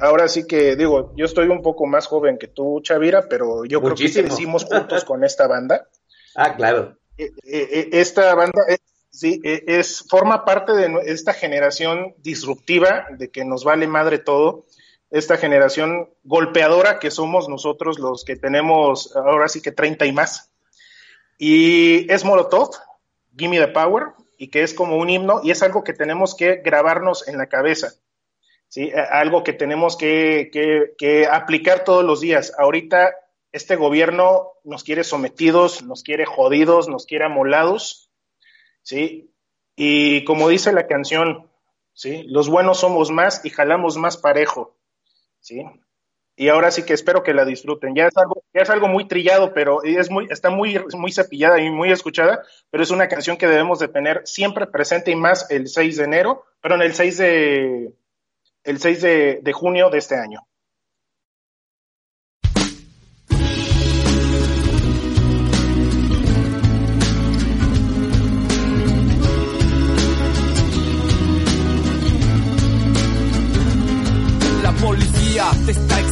[0.00, 3.80] Ahora sí que digo, yo estoy un poco más joven que tú, Chavira, pero yo
[3.80, 5.88] creo que crecimos juntos con esta banda.
[6.40, 6.96] Ah, claro.
[7.16, 8.62] Eh, eh, esta banda
[9.10, 14.66] Sí, e, es, forma parte de esta generación disruptiva, de que nos vale madre todo,
[15.10, 20.52] esta generación golpeadora que somos nosotros los que tenemos ahora sí que 30 y más.
[21.38, 22.70] Y es Molotov,
[23.36, 26.56] Gimme the Power, y que es como un himno, y es algo que tenemos que
[26.56, 27.92] grabarnos en la cabeza.
[28.68, 28.90] ¿sí?
[29.10, 30.50] Algo que tenemos que,
[30.96, 32.54] que, aplicar todos los días.
[32.56, 33.14] Ahorita
[33.52, 38.08] este gobierno nos quiere sometidos, nos quiere jodidos, nos quiere amolados
[38.88, 39.34] ¿sí?
[39.76, 41.50] Y como dice la canción,
[41.92, 42.22] ¿sí?
[42.22, 44.78] Los buenos somos más y jalamos más parejo,
[45.40, 45.62] ¿sí?
[46.40, 47.96] Y ahora sí que espero que la disfruten.
[47.96, 51.60] Ya es algo, ya es algo muy trillado, pero es muy, está muy, muy cepillada
[51.60, 55.50] y muy escuchada, pero es una canción que debemos de tener siempre presente y más
[55.50, 57.92] el 6 de enero, pero en el 6 de,
[58.62, 60.48] el 6 de junio de este año.
[75.64, 75.97] te está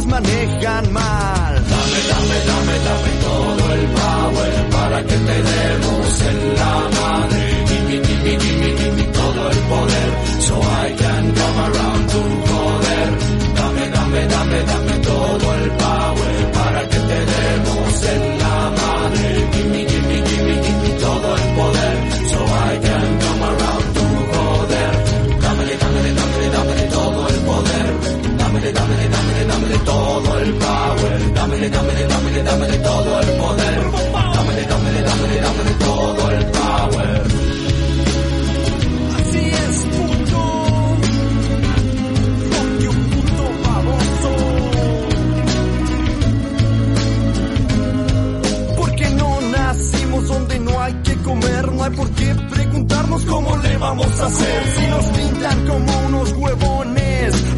[0.00, 1.54] nos manejan mal.
[1.54, 7.40] Dame, dame, dame, dame todo el power para que te demos en la madre.
[7.68, 10.10] Gimme, gimme, gimme, gimme todo el poder,
[10.40, 11.19] so I can
[54.30, 57.49] hacer si nos pintan como unos huevones?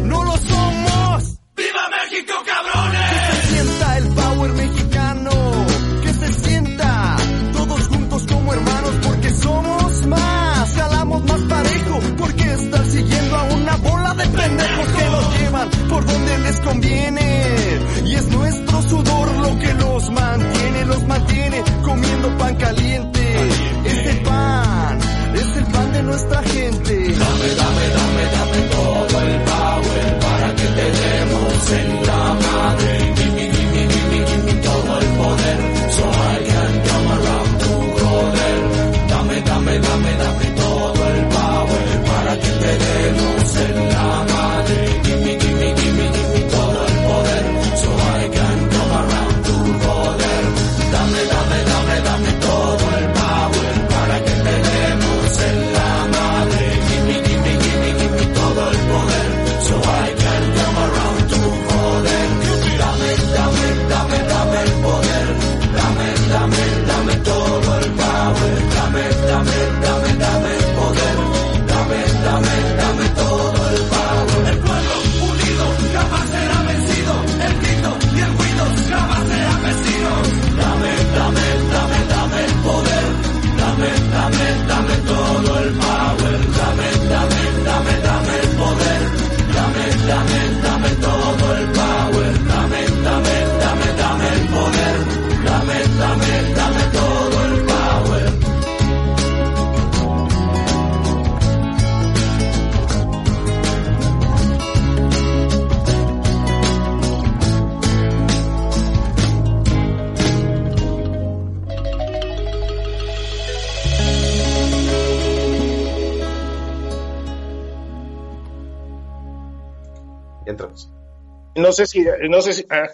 [121.73, 122.87] Sé si, no sé si, ah.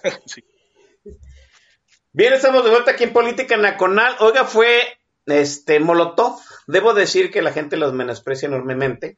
[2.12, 4.15] Bien, estamos de vuelta aquí en Política Nacional.
[4.20, 4.82] Oiga, fue
[5.28, 6.39] este Molotov.
[6.65, 9.18] Debo decir que la gente los menosprecia enormemente.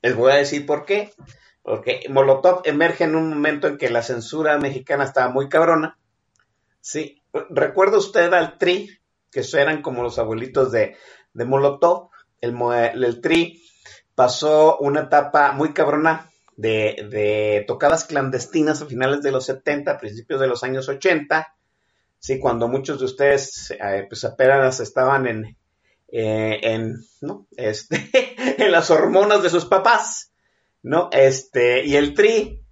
[0.00, 1.12] Les voy a decir por qué.
[1.62, 5.98] Porque Molotov emerge en un momento en que la censura mexicana estaba muy cabrona.
[6.80, 8.98] Sí, recuerda usted al Tri,
[9.30, 10.96] que eran como los abuelitos de,
[11.34, 12.10] de Molotov.
[12.40, 12.56] El,
[12.94, 13.60] el Tri
[14.14, 16.29] pasó una etapa muy cabrona
[16.60, 21.54] de, tocadas clandestinas a finales de los 70, principios de los años 80.
[22.18, 25.56] Sí, cuando muchos de ustedes eh, pues apenas estaban en,
[26.08, 27.46] eh, en, ¿no?
[27.56, 28.10] este,
[28.62, 30.32] en las hormonas de sus papás,
[30.82, 31.08] ¿no?
[31.12, 32.62] Este, y el Tri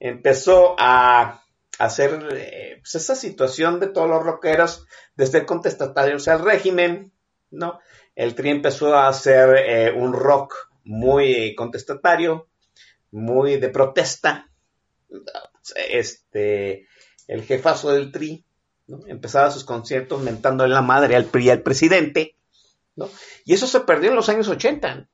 [0.00, 1.42] empezó a
[1.78, 7.12] hacer eh, pues esa situación de todos los rockeros de ser contestatarios al régimen,
[7.50, 7.80] ¿no?
[8.14, 12.48] El Tri empezó a hacer un rock muy contestatario,
[13.16, 14.50] muy de protesta.
[15.88, 16.86] Este,
[17.26, 18.44] el jefazo del Tri,
[18.86, 19.00] ¿no?
[19.06, 22.36] empezaba sus conciertos mentando en la madre al PRI al presidente,
[22.94, 23.08] ¿no?
[23.44, 25.08] Y eso se perdió en los años 80.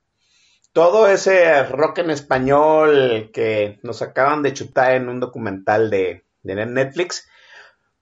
[0.72, 6.66] Todo ese rock en español que nos acaban de chutar en un documental de, de
[6.66, 7.28] Netflix,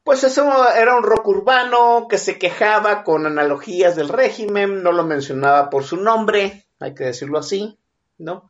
[0.02, 5.04] pues eso era un rock urbano que se quejaba con analogías del régimen, no lo
[5.04, 7.78] mencionaba por su nombre, hay que decirlo así,
[8.18, 8.49] ¿no?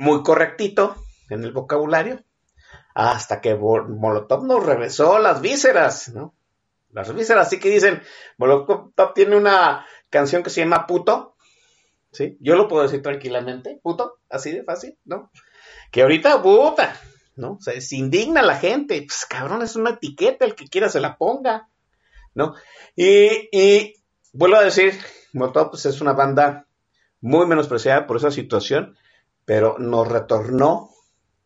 [0.00, 0.96] Muy correctito
[1.28, 2.24] en el vocabulario,
[2.94, 6.34] hasta que Molotov nos regresó las vísceras, ¿no?
[6.90, 8.02] Las vísceras, así que dicen,
[8.38, 11.36] Molotov tiene una canción que se llama Puto,
[12.12, 12.38] ¿sí?
[12.40, 15.30] Yo lo puedo decir tranquilamente, puto, así de fácil, ¿no?
[15.90, 16.98] Que ahorita, puta,
[17.36, 17.58] ¿no?
[17.60, 21.18] Se, se indigna la gente, pues cabrón, es una etiqueta, el que quiera se la
[21.18, 21.68] ponga,
[22.34, 22.54] ¿no?
[22.96, 23.94] Y, y
[24.32, 24.98] vuelvo a decir,
[25.34, 26.66] Molotov pues, es una banda
[27.20, 28.96] muy menospreciada por esa situación,
[29.50, 30.90] pero nos retornó,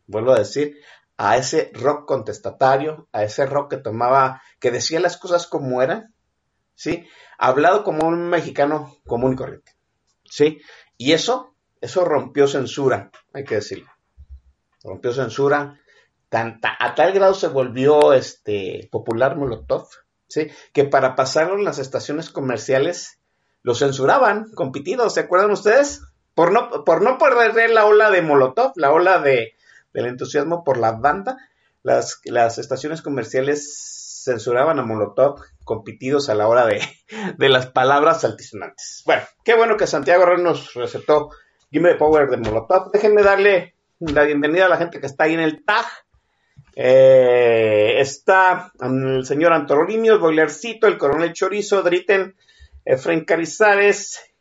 [0.05, 0.77] vuelvo a decir,
[1.17, 6.13] a ese rock contestatario, a ese rock que tomaba, que decía las cosas como eran,
[6.75, 7.07] ¿sí?
[7.39, 9.75] Hablado como un mexicano común y corriente,
[10.23, 10.61] ¿sí?
[10.97, 13.89] Y eso, eso rompió censura, hay que decirlo.
[14.83, 15.79] Rompió censura,
[16.29, 19.87] a tal grado se volvió este popular Molotov,
[20.27, 20.51] ¿sí?
[20.73, 23.19] Que para pasarlo en las estaciones comerciales
[23.63, 26.03] lo censuraban, compitidos, ¿se acuerdan ustedes?
[26.35, 29.55] Por no, por no perder la ola de Molotov, la ola de,
[29.93, 31.37] del entusiasmo por la banda,
[31.81, 36.81] las, las estaciones comerciales censuraban a Molotov compitidos a la hora de,
[37.37, 39.03] de las palabras altisonantes.
[39.05, 41.29] Bueno, qué bueno que Santiago Herrera nos recetó
[41.71, 42.91] Gimme the Power de Molotov.
[42.91, 45.85] Déjenme darle la bienvenida a la gente que está ahí en el tag.
[46.75, 52.35] Eh, está el señor Antonio Boilercito, el coronel Chorizo, Dritten,
[52.83, 54.34] Efren Carizares,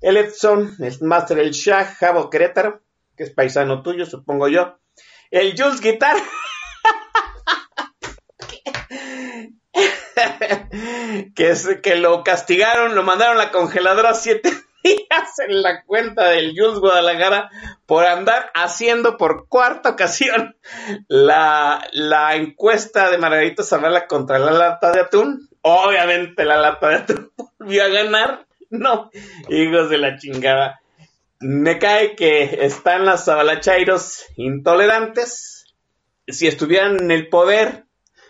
[0.00, 2.82] el Edson, el Master El Shah, Javo Querétaro,
[3.16, 4.78] que es paisano tuyo, supongo yo.
[5.30, 6.16] El Jules Guitar.
[11.34, 14.50] que, es, que lo castigaron, lo mandaron a la congeladora siete
[14.84, 17.50] días en la cuenta del Jules Guadalajara
[17.86, 20.56] por andar haciendo por cuarta ocasión
[21.08, 25.48] la, la encuesta de Margarita Zavala contra la lata de atún.
[25.62, 28.45] Obviamente la lata de atún volvió a ganar.
[28.80, 29.10] No,
[29.48, 30.80] hijos de la chingada.
[31.40, 35.74] Me cae que están las Zabalachairos intolerantes.
[36.26, 37.84] Si estuvieran en el poder,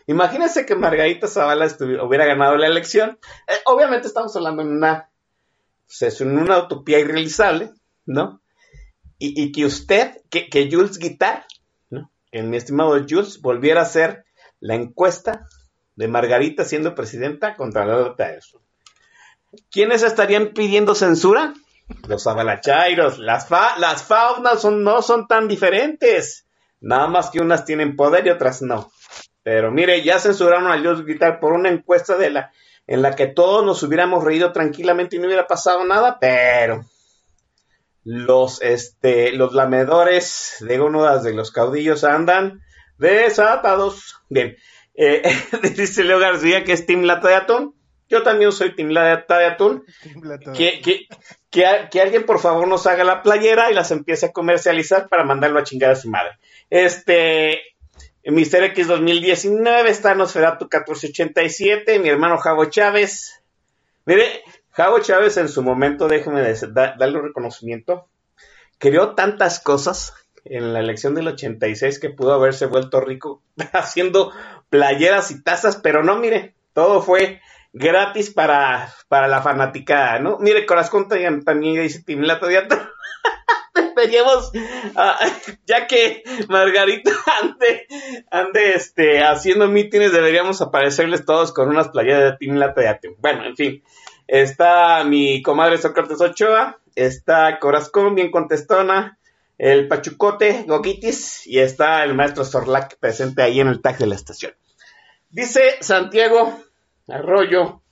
[0.06, 1.66] imagínense que Margarita Zavala
[2.02, 3.18] hubiera ganado la elección.
[3.46, 5.10] Eh, obviamente estamos hablando en una,
[5.86, 7.70] pues, en una utopía irrealizable,
[8.04, 8.40] ¿no?
[9.18, 11.46] Y, que usted, que, que Jules Guitar,
[11.88, 12.10] ¿no?
[12.30, 14.26] que mi estimado Jules, volviera a hacer
[14.60, 15.46] la encuesta
[15.94, 18.60] de Margarita siendo presidenta contra la eso.
[19.70, 21.54] ¿Quiénes estarían pidiendo censura?
[22.08, 23.18] Los abalachairos.
[23.18, 26.46] Las, las faunas no son tan diferentes.
[26.80, 28.90] Nada más que unas tienen poder y otras no.
[29.42, 32.52] Pero mire, ya censuraron a Dios Guitar por una encuesta de la,
[32.86, 36.84] en la que todos nos hubiéramos reído tranquilamente y no hubiera pasado nada, pero
[38.04, 42.62] los, este, los lamedores de gónodas de los caudillos andan
[42.98, 44.16] desatados.
[44.28, 44.56] Bien,
[44.94, 45.22] eh,
[45.76, 47.46] dice Leo García que es Team Lata.
[48.08, 49.84] Yo también soy Team Lata de Atún.
[50.54, 51.06] Que, que,
[51.50, 55.58] que, alguien por favor nos haga la playera y las empiece a comercializar para mandarlo
[55.58, 56.38] a chingar a su madre.
[56.70, 57.62] Este,
[58.24, 63.42] Mister X 2019, está Nosferatu 1487, mi hermano Javo Chávez.
[64.04, 68.08] Mire, Javo Chávez en su momento, déjeme darle un reconocimiento,
[68.78, 70.12] creó tantas cosas
[70.44, 73.42] en la elección del 86 que pudo haberse vuelto rico
[73.72, 74.32] haciendo
[74.68, 77.40] playeras y tazas, pero no, mire, todo fue
[77.72, 80.38] gratis para, para la fanaticada, ¿no?
[80.38, 82.66] Mire, Corazón también dice Timlato de
[83.96, 84.52] Deberíamos,
[84.94, 85.18] ah,
[85.66, 87.10] ya que Margarita
[87.42, 87.86] ande,
[88.30, 93.56] ande este, haciendo mítines, deberíamos aparecerles todos con unas playeras de Timlato de Bueno, en
[93.56, 93.82] fin.
[94.26, 99.18] Está mi comadre Sócrates Ochoa, está Corazón, bien contestona,
[99.56, 104.16] el Pachucote, Goquitis, y está el maestro Sorlac presente ahí en el tag de la
[104.16, 104.52] estación.
[105.30, 106.58] Dice Santiago
[107.08, 107.82] Arroyo,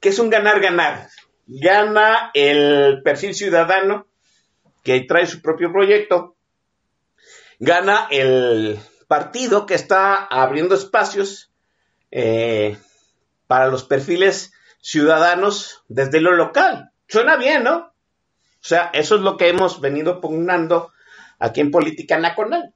[0.00, 1.08] que es un ganar-ganar.
[1.46, 4.06] Gana el perfil ciudadano
[4.82, 6.36] que trae su propio proyecto,
[7.58, 11.52] gana el partido que está abriendo espacios
[12.10, 12.76] eh,
[13.46, 16.90] para los perfiles ciudadanos desde lo local.
[17.08, 17.76] Suena bien, ¿no?
[17.76, 20.92] O sea, eso es lo que hemos venido pugnando
[21.38, 22.74] aquí en Política Nacional.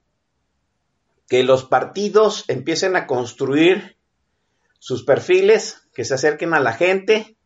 [1.27, 3.98] Que los partidos empiecen a construir
[4.79, 7.37] sus perfiles, que se acerquen a la gente,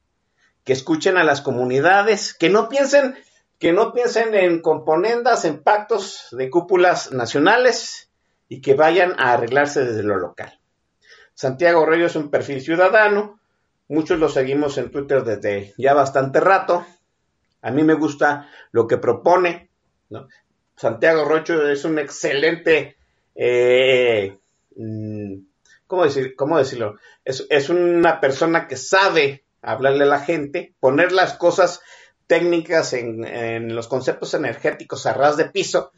[0.64, 3.16] que escuchen a las comunidades, que no piensen,
[3.60, 8.10] que no piensen en componendas, en pactos de cúpulas nacionales
[8.48, 10.60] y que vayan a arreglarse desde lo local.
[11.34, 13.40] Santiago Reyes es un perfil ciudadano,
[13.88, 16.86] muchos lo seguimos en Twitter desde ya bastante rato.
[17.62, 19.70] A mí me gusta lo que propone.
[20.76, 22.98] Santiago Rocho es un excelente
[23.36, 24.38] eh,
[24.76, 25.38] mm,
[25.94, 26.96] ¿cómo, decir, cómo decirlo?
[27.24, 31.82] Es, una persona que sabe hablarle a la gente, poner las cosas
[32.26, 35.92] técnicas en, los conceptos energéticos a ras de piso.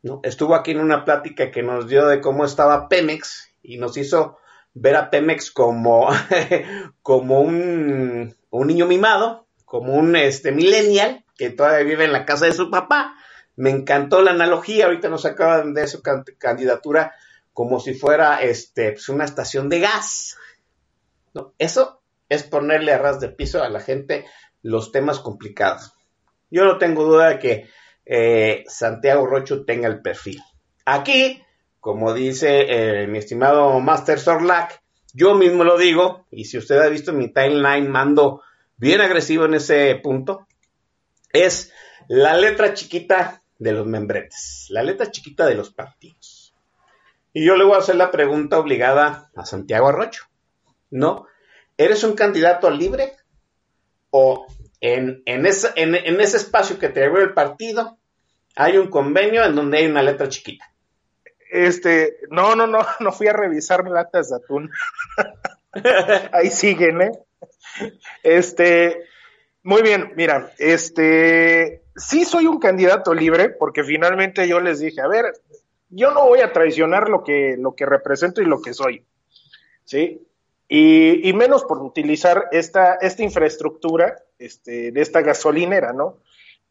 [0.00, 0.20] ¿no?
[0.22, 4.38] Estuvo aquí en una plática que nos dio de cómo estaba Pemex y nos hizo
[4.72, 6.08] ver a Pemex como,
[7.02, 12.46] como un, un, niño mimado, como un este, millennial que todavía vive en la casa
[12.46, 13.14] de su papá.
[13.56, 17.12] Me encantó la analogía, ahorita nos acaban de su candidatura
[17.54, 20.36] como si fuera este, pues, una estación de gas.
[21.56, 24.26] Eso es ponerle a ras de piso a la gente
[24.60, 25.94] los temas complicados.
[26.50, 27.68] Yo no tengo duda de que
[28.04, 30.42] eh, Santiago Rocho tenga el perfil.
[30.84, 31.42] Aquí,
[31.80, 34.82] como dice eh, mi estimado Master Sorlac,
[35.12, 38.42] yo mismo lo digo, y si usted ha visto mi timeline, mando
[38.76, 40.48] bien agresivo en ese punto,
[41.32, 41.72] es
[42.08, 46.33] la letra chiquita de los membretes, la letra chiquita de los partidos.
[47.36, 50.24] Y yo le voy a hacer la pregunta obligada a Santiago Arrocho,
[50.90, 51.26] ¿no?
[51.76, 53.16] ¿Eres un candidato libre?
[54.10, 54.46] ¿O
[54.80, 57.98] en, en, ese, en, ese espacio que te abrió el partido
[58.54, 60.64] hay un convenio en donde hay una letra chiquita?
[61.50, 64.70] Este, no, no, no, no fui a revisar latas de atún.
[66.32, 67.12] Ahí siguen, ¿eh?
[68.22, 69.08] Este,
[69.64, 75.08] muy bien, mira, este, sí soy un candidato libre porque finalmente yo les dije, a
[75.08, 75.32] ver,
[75.94, 79.04] yo no voy a traicionar lo que, lo que represento y lo que soy,
[79.84, 80.26] ¿sí?
[80.68, 86.18] Y, menos por utilizar esta, esta infraestructura este, de esta gasolinera, ¿no?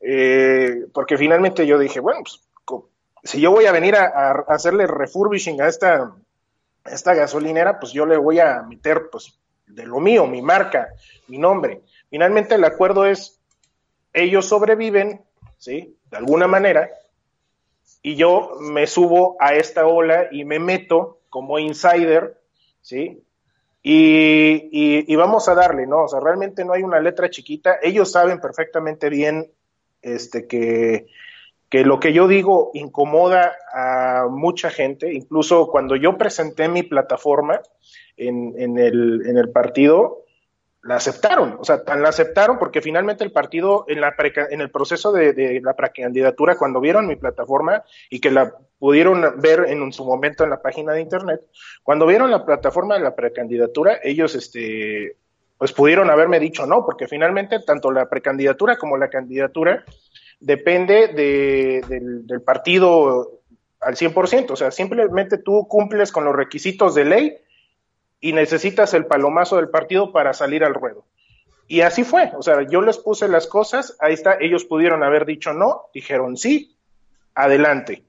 [0.04, 2.42] eh, porque finalmente yo dije, bueno, pues
[3.24, 6.14] si yo voy a venir a, hacerle refurbishing a esta,
[6.84, 10.90] esta gasolinera, pues yo le voy a meter pues de lo mío, mi marca,
[11.28, 11.84] mi nombre.
[12.10, 13.40] Finalmente el acuerdo es,
[14.12, 15.22] ellos sobreviven,
[15.58, 15.98] ¿sí?
[16.12, 16.90] De alguna manera,
[18.04, 22.38] y yo me subo a esta ola y me meto como insider,
[22.82, 23.24] ¿sí?
[23.82, 24.70] Y,
[25.12, 26.04] y, vamos a darle, ¿no?
[26.04, 27.80] O sea, realmente no hay una letra chiquita.
[27.82, 29.52] Ellos saben perfectamente bien
[30.02, 31.08] este, que,
[31.70, 35.14] que lo que yo digo incomoda a mucha gente.
[35.14, 37.62] Incluso cuando yo presenté mi plataforma
[38.16, 40.23] en, en, el, en el partido,
[40.84, 44.14] la aceptaron, o sea, tan la aceptaron porque finalmente el partido en, la
[44.50, 49.66] en el proceso de, la precandidatura, cuando vieron mi plataforma y que la pudieron ver
[49.70, 51.42] en su momento en la página de internet,
[51.84, 55.16] cuando vieron la plataforma de la precandidatura, ellos, este,
[55.58, 59.86] pues pudieron haberme dicho no, porque finalmente tanto la precandidatura como la candidatura
[60.42, 63.40] depende del, del partido
[63.80, 67.38] al 100%, o sea, simplemente tú cumples con los requisitos de ley
[68.24, 71.04] y necesitas el palomazo del partido para salir al ruedo.
[71.68, 75.26] Y así fue, o sea, yo les puse las cosas, ahí está, ellos pudieron haber
[75.26, 76.74] dicho no, dijeron sí,
[77.36, 78.04] adelante.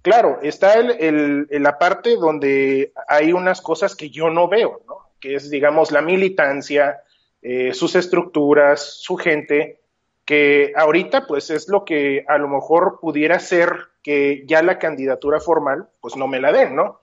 [0.00, 5.10] Claro, está el, la parte donde hay unas cosas que yo no veo, ¿no?
[5.20, 7.02] que es, digamos, la militancia,
[7.42, 9.82] eh, sus estructuras, su gente,
[10.24, 15.38] que ahorita pues es lo que a lo mejor pudiera ser que ya la candidatura
[15.38, 16.98] formal pues no me la den, ¿no?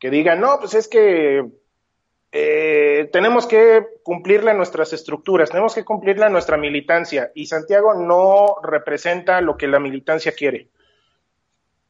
[0.00, 1.59] Que digan, no, pues es que
[2.32, 9.40] eh, tenemos que cumplirle nuestras estructuras, tenemos que cumplirle nuestra militancia y Santiago no representa
[9.40, 10.68] lo que la militancia quiere.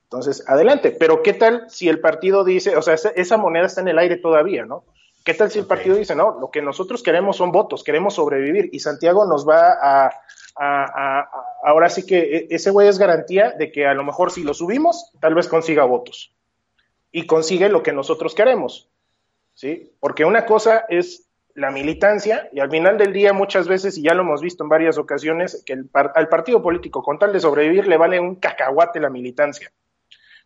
[0.05, 3.88] Entonces, adelante, pero ¿qué tal si el partido dice, o sea, esa, moneda está en
[3.88, 4.84] el aire todavía, ¿no?
[5.24, 8.70] ¿Qué tal si el partido dice, no, lo que nosotros queremos son votos, queremos sobrevivir
[8.72, 11.30] y Santiago nos va a,
[11.62, 14.55] ahora sí que e, ese güey es garantía de que a lo mejor si lo
[14.55, 16.34] subimos, tal vez consiga votos
[17.12, 18.91] y consigue lo que nosotros queremos.
[19.61, 19.93] ¿Sí?
[20.01, 24.15] Porque una cosa es la militancia y al final del día muchas veces, y ya
[24.15, 27.99] lo hemos visto en varias ocasiones, que al partido político con tal de sobrevivir le
[27.99, 29.71] vale un cacahuate la militancia,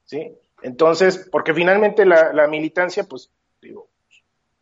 [0.05, 0.37] ¿sí?
[0.63, 3.31] Entonces, porque finalmente la, militancia, pues,
[3.63, 3.87] digo,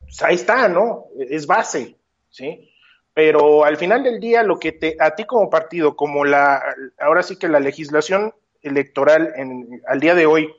[0.00, 1.06] pues, ahí está, ¿no?
[1.18, 1.96] Es base,
[2.28, 2.70] ¿sí?
[3.14, 6.62] Pero al final del día, lo que te, a ti como partido, como la,
[6.98, 10.52] ahora sí que la legislación electoral en, al día de hoy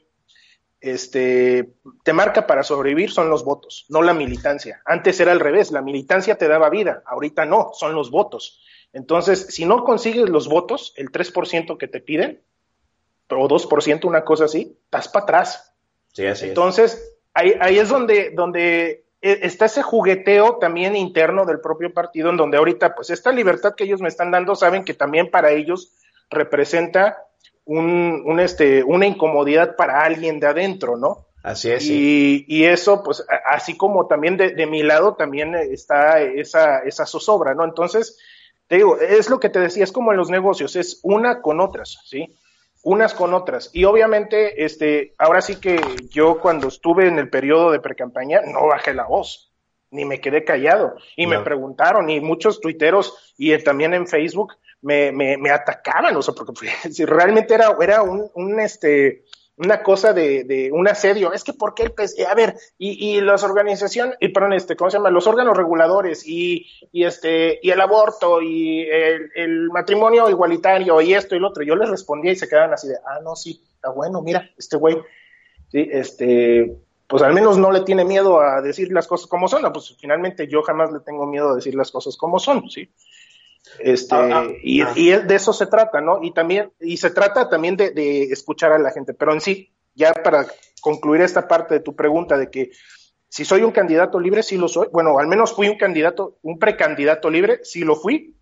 [0.84, 1.74] este,
[2.04, 4.82] te marca para sobrevivir son los votos, no la militancia.
[4.86, 8.62] Antes era al revés, la militancia te daba vida, ahorita no, son los votos.
[8.92, 12.42] Entonces, si no consigues los votos, el 3% que te piden,
[13.30, 15.74] o 2%, una cosa así, estás para atrás.
[16.12, 21.60] Sí, así Entonces, Ahí, ahí es donde, donde e, está ese jugueteo también interno del
[21.60, 24.94] propio partido, en donde ahorita, pues esta libertad que ellos me están dando, saben que
[24.94, 25.94] también para ellos
[26.30, 27.18] representa
[27.66, 31.28] un, este, una incomodidad para alguien de adentro, ¿no?
[31.44, 31.86] Así es.
[31.86, 37.54] Y, y eso, pues, así como también de, mi lado, también está esa, esa zozobra,
[37.54, 37.66] ¿no?
[37.66, 38.18] Entonces,
[38.68, 41.60] te digo, es lo que te decía, es como en los negocios, es una con
[41.60, 42.34] otras, ¿sí?
[42.82, 43.70] Unas con otras.
[43.74, 48.68] Y obviamente, este, ahora sí que yo cuando estuve en el periodo de precampaña, no
[48.68, 49.52] bajé la voz,
[49.92, 50.96] ni me quedé callado.
[51.16, 54.54] Y me preguntaron, y muchos tuiteros, y también en Facebook,
[54.84, 59.24] me, me, me atacaban, o sea, porque si realmente era, era un, este,
[59.58, 61.34] una cosa de, un asedio.
[61.34, 62.16] Es que, ¿por qué el pez?
[62.28, 65.10] A ver, y, y las organizaciones, y perdón, este, ¿cómo se llama?
[65.10, 71.40] Los órganos reguladores y, este, y el aborto y el, matrimonio igualitario y esto y
[71.40, 71.64] lo otro.
[71.64, 74.78] Yo les respondía y se quedaban así de, ah, no, sí, está bueno, mira, este
[74.78, 74.98] güey,
[75.72, 76.76] sí, este,
[77.08, 79.72] pues al menos no le tiene miedo a decir las cosas como son.
[79.72, 82.90] pues finalmente yo jamás le tengo miedo a decir las cosas como son, ¿sí?
[83.80, 84.92] Este, ah, ah, y, ah.
[84.96, 86.22] y, de eso se trata, ¿no?
[86.22, 89.74] Y también, y se trata también de, de, escuchar a la gente, pero en sí,
[89.96, 90.46] ya para
[90.82, 92.72] concluir esta parte de tu pregunta de que
[93.34, 94.90] si soy un candidato libre, sí lo soy.
[94.92, 98.38] Bueno, al menos fui un candidato, un precandidato libre, sí lo fui.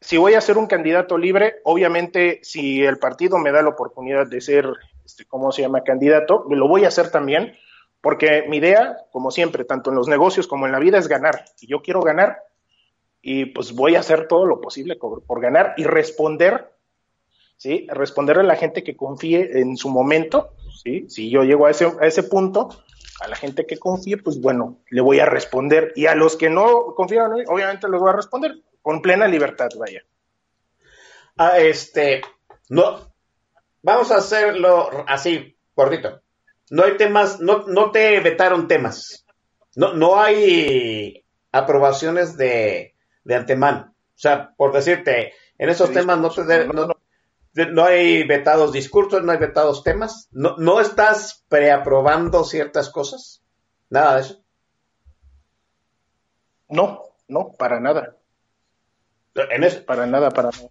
[0.00, 4.26] Si voy a ser un candidato libre, obviamente, si el partido me da la oportunidad
[4.26, 4.66] de ser,
[5.04, 7.52] este, ¿cómo se llama?, candidato, lo voy a hacer también,
[8.00, 11.44] porque mi idea, como siempre, tanto en los negocios como en la vida, es ganar.
[11.60, 12.42] Y yo quiero ganar,
[13.22, 16.72] y pues voy a hacer todo lo posible por, ganar y responder,
[17.56, 17.86] ¿sí?
[17.90, 21.06] Responderle a la gente que confíe en su momento, ¿sí?
[21.08, 22.70] Si yo llego a ese, a ese punto,
[23.20, 25.92] a la gente que confíe, pues bueno, le voy a responder.
[25.94, 30.02] Y a los que no confían obviamente les voy a responder con plena libertad, vaya.
[31.36, 32.22] Ah, este,
[32.68, 33.12] no,
[33.82, 36.22] vamos a hacerlo así, cortito.
[36.70, 39.26] No hay temas, no, no te vetaron temas.
[39.76, 42.94] No, no hay aprobaciones de,
[43.24, 43.94] de antemano.
[44.14, 49.38] O sea, por decirte, en esos temas no te, no hay vetados discursos, no hay
[49.38, 53.42] vetados temas, no, no estás preaprobando ciertas cosas,
[53.88, 54.42] nada de eso.
[56.68, 58.16] No, no, para nada.
[59.34, 59.84] En eso.
[59.84, 60.68] Para nada, para nada.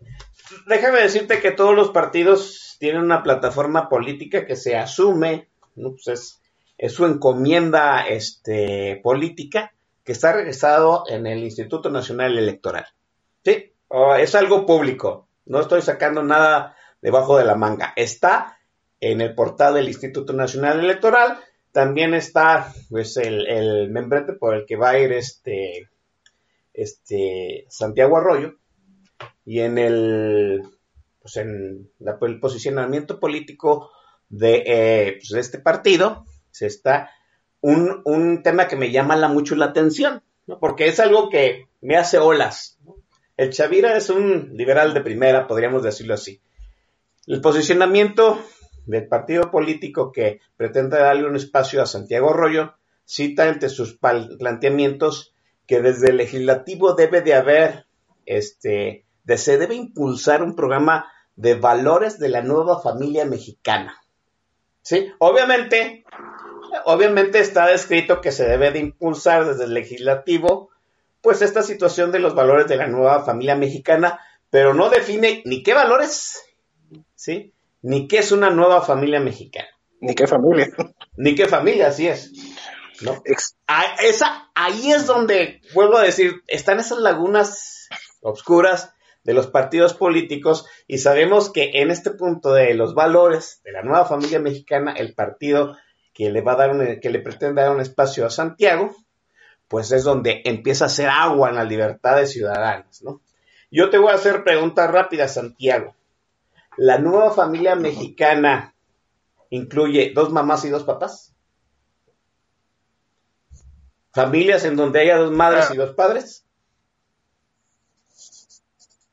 [0.68, 5.92] Déjame decirte que todos los partidos tienen una plataforma política que se asume, ¿no?
[5.92, 6.42] pues es,
[6.78, 9.74] es su encomienda este, política
[10.10, 12.88] que está regresado en el Instituto Nacional Electoral.
[13.46, 13.74] ¿Sí?
[14.18, 15.28] es algo público.
[15.46, 17.94] No estoy sacando nada debajo de la manga.
[17.96, 18.58] Está
[19.00, 21.38] en el portal del Instituto Nacional Electoral.
[21.72, 25.92] También está pues el, el membrete por el que va a ir este,
[26.74, 28.56] este Santiago Arroyo.
[29.46, 30.64] Y en el,
[31.22, 33.92] pues en el posicionamiento político
[34.28, 37.12] de, eh, pues de este partido se está
[37.62, 40.22] un, un, tema que me llama la, mucho la atención,
[40.60, 42.78] porque es algo que me hace olas.
[43.38, 46.42] El Chavira es un liberal de primera, podríamos decirlo así.
[47.28, 48.40] El posicionamiento
[48.86, 52.74] del partido político que pretende darle un espacio a Santiago Arroyo
[53.06, 55.34] cita entre sus planteamientos
[55.66, 57.86] que desde el legislativo debe de haber,
[58.26, 64.02] este, de, se debe impulsar un programa de valores de la nueva familia mexicana.
[64.82, 65.12] ¿Sí?
[65.20, 66.04] Obviamente,
[66.86, 70.70] obviamente está descrito que se debe de impulsar desde el legislativo
[71.22, 75.64] pues esta situación de los valores de la nueva familia mexicana, pero no define ni
[75.64, 76.42] qué valores,
[77.16, 77.54] ¿sí?
[77.82, 79.68] Ni qué es una nueva familia mexicana.
[80.02, 80.70] Ni qué familia.
[81.18, 82.32] Ni qué familia, así es.
[83.02, 83.22] ¿no?
[84.00, 87.88] esa, ahí es donde, vuelvo a decir, están esas lagunas
[88.22, 88.94] oscuras
[89.24, 93.84] de los partidos políticos y sabemos que en este punto de los valores de la
[93.84, 95.78] nueva familia mexicana, el partido
[96.20, 98.94] que le va a dar un, que le pretende dar un espacio a Santiago,
[99.70, 103.22] pues es donde empieza a hacer agua en las libertades ciudadanas, ¿no?
[103.72, 105.96] Yo te voy a hacer preguntas rápidas, Santiago.
[106.76, 108.76] ¿La nueva familia mexicana
[109.50, 111.34] incluye dos mamás y dos papás?
[114.12, 116.46] ¿Familias en donde haya dos madres y dos padres?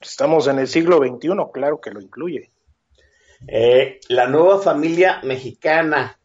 [0.01, 2.51] Estamos en el siglo XXI, claro que lo incluye.
[3.47, 6.19] Eh, ¿La nueva familia mexicana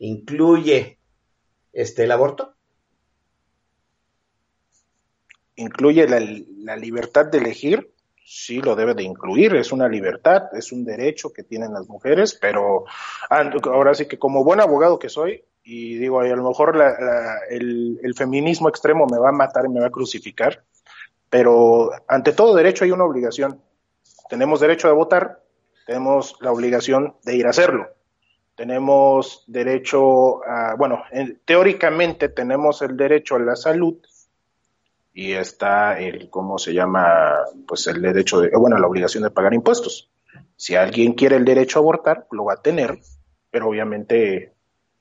[0.00, 0.98] incluye
[1.72, 2.54] este, el aborto?
[5.60, 7.92] incluye la, libertad de elegir,
[8.24, 12.38] sí lo debe de incluir, es una libertad, es un derecho que tienen las mujeres,
[12.40, 12.84] pero
[13.28, 16.80] ah, ahora sí que como buen abogado que soy, y digo, a lo mejor
[17.50, 20.64] el, el, feminismo extremo me va a matar y me va a crucificar,
[21.28, 23.60] pero ante todo derecho hay una obligación.
[24.30, 25.42] Tenemos derecho a votar,
[25.86, 27.88] tenemos la obligación de ir a hacerlo.
[28.60, 31.02] Tenemos derecho a, bueno,
[31.46, 33.96] teóricamente tenemos el derecho a la salud,
[35.14, 37.36] y está el, ¿cómo se llama?
[37.66, 40.10] Pues el derecho de, bueno, la obligación de pagar impuestos.
[40.56, 42.98] Si alguien quiere el derecho a abortar, lo va a tener,
[43.50, 44.52] pero obviamente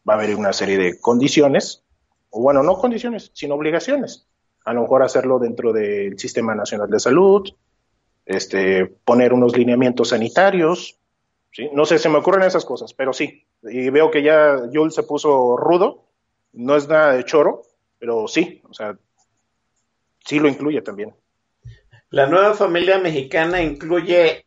[0.08, 1.84] va a haber una serie de condiciones,
[2.30, 4.26] o bueno, no condiciones, sino obligaciones.
[4.64, 7.46] A lo mejor hacerlo dentro del Sistema Nacional de Salud,
[8.26, 10.98] este, poner unos lineamientos sanitarios,
[11.52, 11.70] ¿sí?
[11.74, 13.46] No sé, se me ocurren esas cosas, pero sí.
[13.64, 16.06] Y veo que ya Yul se puso rudo,
[16.54, 17.64] no es nada de choro,
[17.98, 18.98] pero sí, o sea,
[20.26, 21.16] sí lo incluye también.
[22.10, 24.46] La nueva familia mexicana incluye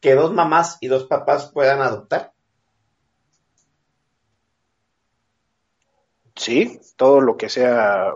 [0.00, 2.32] que dos mamás y dos papás puedan adoptar.
[6.34, 8.12] Sí, todo lo que sea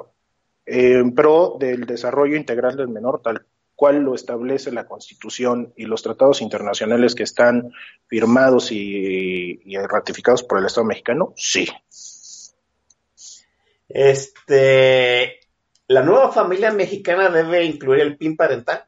[0.64, 3.46] en pro del desarrollo integral del menor, tal
[3.76, 7.72] cual lo establece la Constitución y los tratados internacionales que están
[8.08, 11.68] firmados y, y ratificados por el Estado mexicano, sí.
[13.88, 15.40] Este,
[15.88, 18.84] ¿La nueva familia mexicana debe incluir el PIN parental?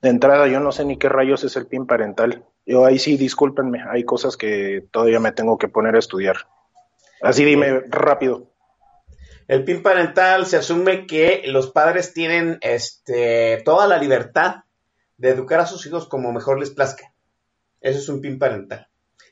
[0.00, 2.46] De entrada, yo no sé ni qué rayos es el PIN parental.
[2.64, 6.36] Yo ahí sí, discúlpenme, hay cosas que todavía me tengo que poner a estudiar.
[7.20, 8.49] Así dime rápido.
[9.50, 14.62] El PIN parental se asume que los padres tienen este, toda la libertad
[15.16, 17.12] de educar a sus hijos como mejor les plazca.
[17.80, 18.86] Eso es un PIN parental.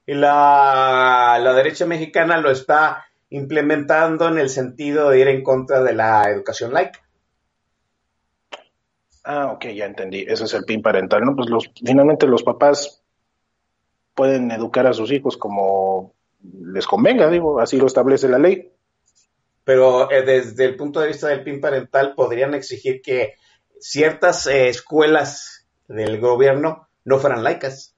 [0.07, 5.85] Y la, la derecha mexicana lo está implementando en el sentido de ir en contra
[5.85, 6.99] de la educación laica.
[9.23, 10.25] Ah, ok, ya entendí.
[10.27, 11.37] Ese es el PIN parental, ¿no?
[11.37, 13.05] Pues los, finalmente los papás
[14.17, 16.13] pueden educar a sus hijos como
[16.43, 18.73] les convenga, digo, así lo establece la ley.
[19.69, 23.35] Pero eh, desde el punto de vista del PIN parental podrían exigir que
[23.79, 27.95] ciertas eh, escuelas del gobierno no fueran laicas.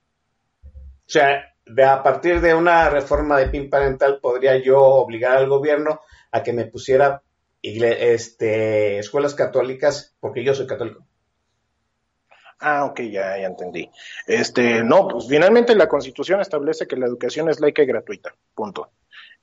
[0.64, 0.68] O
[1.07, 6.01] sea, de, a partir de una reforma de PIN parental podría yo obligar al gobierno
[6.33, 7.23] a que me pusiera
[7.62, 11.07] este, escuelas católicas porque yo soy católico.
[12.59, 13.89] Ah, ok, ya, ya entendí.
[14.27, 18.91] Este, no, pues finalmente la Constitución establece que la educación es laica y gratuita, punto.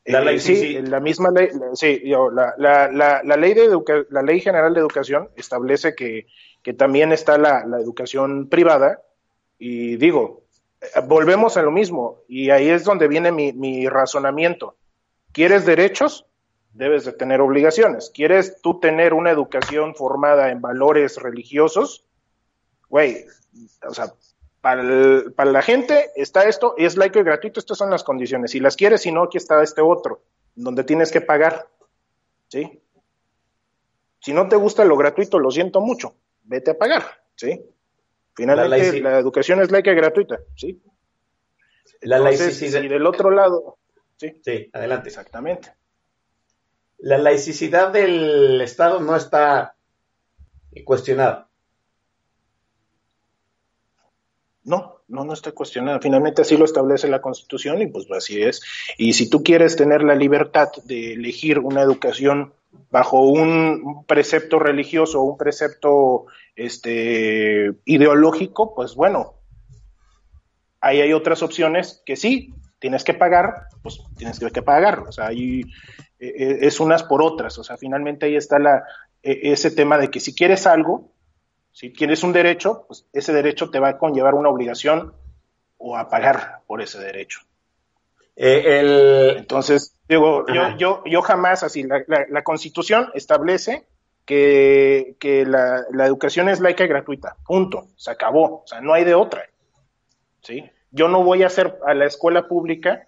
[0.07, 3.37] La ley, Eh, sí, sí, la misma ley, la- sí, yo, la, la, la, la
[3.37, 6.27] ley de educa- la ley general de educación establece que,
[6.63, 9.01] que también está la, la educación privada
[9.59, 10.43] y digo,
[10.81, 14.75] eh, volvemos a lo mismo y ahí es donde viene mi, mi razonamiento.
[15.33, 16.25] ¿Quieres derechos?
[16.73, 18.11] Debes de tener obligaciones.
[18.13, 22.05] ¿Quieres tú tener una educación formada en valores religiosos?
[22.89, 23.25] Güey,
[23.87, 24.13] o sea,
[24.61, 28.51] para, el- para la gente está esto, es laico y gratuito, estas son las condiciones.
[28.51, 30.21] Si las quieres, si no, aquí está este otro,
[30.55, 31.67] donde tienes que pagar.
[32.47, 32.81] ¿Sí?
[34.19, 37.03] Si no te gusta lo gratuito, lo siento mucho, vete a pagar.
[37.35, 37.61] ¿Sí?
[38.35, 40.39] Finalmente, La la, educación es laica y gratuita.
[40.55, 40.81] ¿Sí?
[42.01, 42.81] La Entonces, laicidad.
[42.81, 43.77] si del otro lado.
[44.17, 45.09] Sí, Sí, adelante.
[45.09, 45.73] exactamente.
[46.99, 49.75] La laicidad del Estado no está
[50.83, 51.49] cuestionada.
[54.67, 56.01] No, no, no está cuestionada.
[56.01, 58.61] Finalmente así lo establece la Constitución y pues así es.
[58.97, 62.53] Y si tú quieres tener la libertad de elegir una educación
[62.91, 66.25] bajo un, precepto religioso un precepto
[66.57, 69.35] este, ideológico, pues bueno,
[70.81, 74.99] ahí hay otras opciones que sí, tienes que pagar, pues tienes que pagar.
[75.07, 75.61] O sea, ahí
[76.19, 77.57] eh, eh, es unas por otras.
[77.57, 78.83] O sea, finalmente ahí está la,
[79.23, 81.09] eh, ese tema de que si quieres algo,
[81.77, 85.13] si quieres un derecho, pues ese derecho te va a conllevar una obligación
[85.77, 87.41] o a pagar por ese derecho.
[88.35, 93.85] Eh, el, Entonces, digo, yo, yo, yo jamás, así, la, la- la Constitución establece
[94.25, 98.93] que, que la, la educación es laica y gratuita, punto, se acabó, o sea, no
[98.93, 99.43] hay de otra,
[100.41, 100.67] ¿sí?
[100.89, 103.06] Yo no voy a hacer a la escuela pública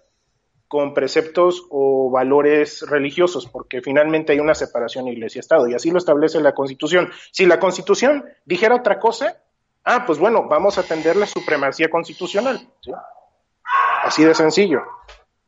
[0.70, 6.40] con preceptos o valores religiosos, porque finalmente hay una separación iglesia-estado, y así lo establece
[6.40, 7.10] la Constitución.
[7.32, 9.42] Si la Constitución dijera otra cosa,
[9.82, 12.92] ah, pues bueno, vamos a atender la supremacía constitucional, ¿sí?
[14.04, 14.82] Así de sencillo.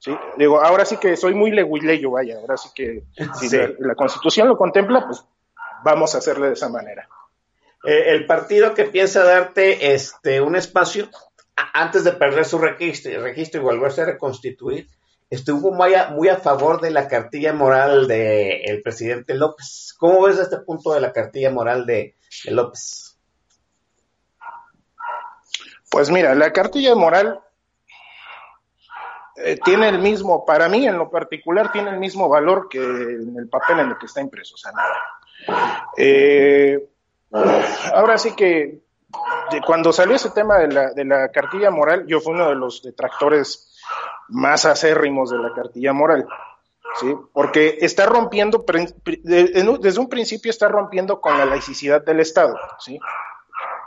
[0.00, 0.12] ¿sí?
[0.36, 3.04] Digo, ahora sí que soy muy leguileyo, vaya, ahora sí que
[3.38, 3.56] si Sí.
[3.78, 5.24] la, Constitución lo contempla, pues
[5.84, 7.08] vamos a hacerle de esa manera.
[7.84, 11.08] eh, el partido que piensa darte este un espacio
[11.74, 14.88] antes de perder su registro, registro y volverse a reconstituir,
[15.32, 19.94] estuvo muy a, favor de la cartilla moral del presidente López.
[19.98, 22.16] ¿Cómo ves este punto de la cartilla moral de,
[22.50, 23.18] López?
[25.90, 27.40] Pues mira, la cartilla moral
[29.36, 33.34] eh, tiene el mismo, para mí en lo particular, tiene el mismo valor que en
[33.38, 34.94] el papel en el que está impreso, o sea, nada.
[37.94, 38.82] Ahora sí que
[39.66, 42.82] cuando salió ese tema de la, de la cartilla moral, yo fui uno de los
[42.82, 43.76] detractores
[44.28, 46.26] más acérrimos de la cartilla moral.
[47.00, 47.14] ¿sí?
[47.32, 48.64] Porque está rompiendo,
[49.22, 52.98] desde un principio está rompiendo con la laicidad del Estado, ¿sí?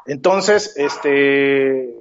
[0.05, 1.95] Entonces, este,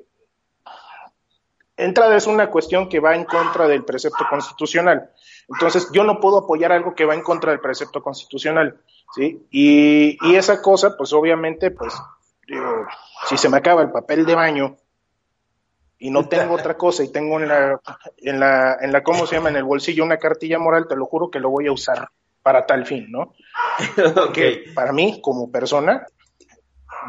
[1.77, 5.11] entrada es una cuestión que va en contra del precepto constitucional.
[5.49, 8.79] Entonces, yo no puedo apoyar algo que va en contra del precepto constitucional,
[9.15, 9.47] ¿sí?
[9.51, 11.95] Y, y esa cosa, pues obviamente, pues,
[12.47, 12.87] digo,
[13.29, 14.77] si se me acaba el papel de baño
[15.99, 17.81] y no tengo otra cosa y tengo en la,
[18.19, 19.51] en la, en la, ¿cómo se llama?
[19.51, 22.09] En el bolsillo una cartilla moral, te lo juro que lo voy a usar
[22.43, 23.33] para tal fin, ¿no?
[24.15, 26.07] Porque para mí, como persona,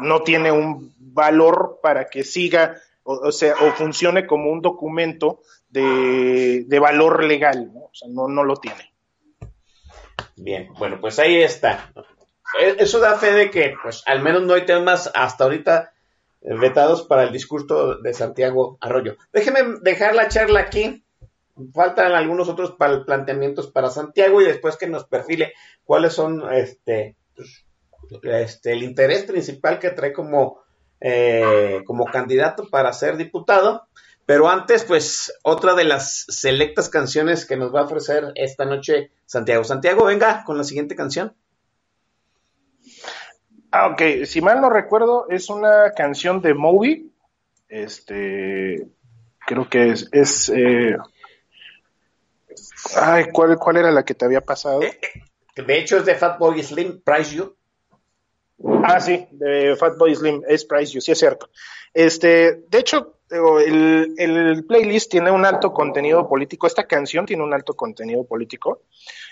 [0.00, 5.40] no tiene un valor para que siga, o, o sea, o funcione como un documento
[5.68, 7.80] de, de valor legal, ¿no?
[7.80, 8.94] O sea, no, no lo tiene.
[10.36, 11.92] Bien, bueno, pues ahí está.
[12.58, 15.92] Eh, Eso da fe de que, pues, al menos no hay temas hasta ahorita
[16.42, 19.16] eh, vetados para el discurso de Santiago Arroyo.
[19.32, 21.04] Déjeme dejar la charla aquí.
[21.74, 22.74] Faltan algunos otros
[23.06, 25.54] planteamientos para Santiago y después que nos perfile
[25.84, 27.64] cuáles son este, pues,
[28.22, 30.60] este el interés principal que trae como,
[31.00, 33.86] eh, como candidato para ser diputado.
[34.26, 39.10] Pero antes, pues, otra de las selectas canciones que nos va a ofrecer esta noche
[39.24, 39.64] Santiago.
[39.64, 41.34] Santiago, venga con la siguiente canción.
[43.70, 47.12] Ah, ok, si mal no recuerdo, es una canción de Moby.
[47.68, 48.86] Este,
[49.46, 50.96] creo que es, es eh,
[52.96, 54.80] ay, ¿cuál, ¿cuál era la que te había pasado?
[54.80, 57.54] De hecho, es de Fatboy Slim, Price You.
[58.84, 61.50] Ah, sí, de Fatboy Slim, es Price You, sí es cierto.
[61.92, 67.52] Este, de hecho, el, el playlist tiene un alto contenido político, esta canción tiene un
[67.52, 68.82] alto contenido político,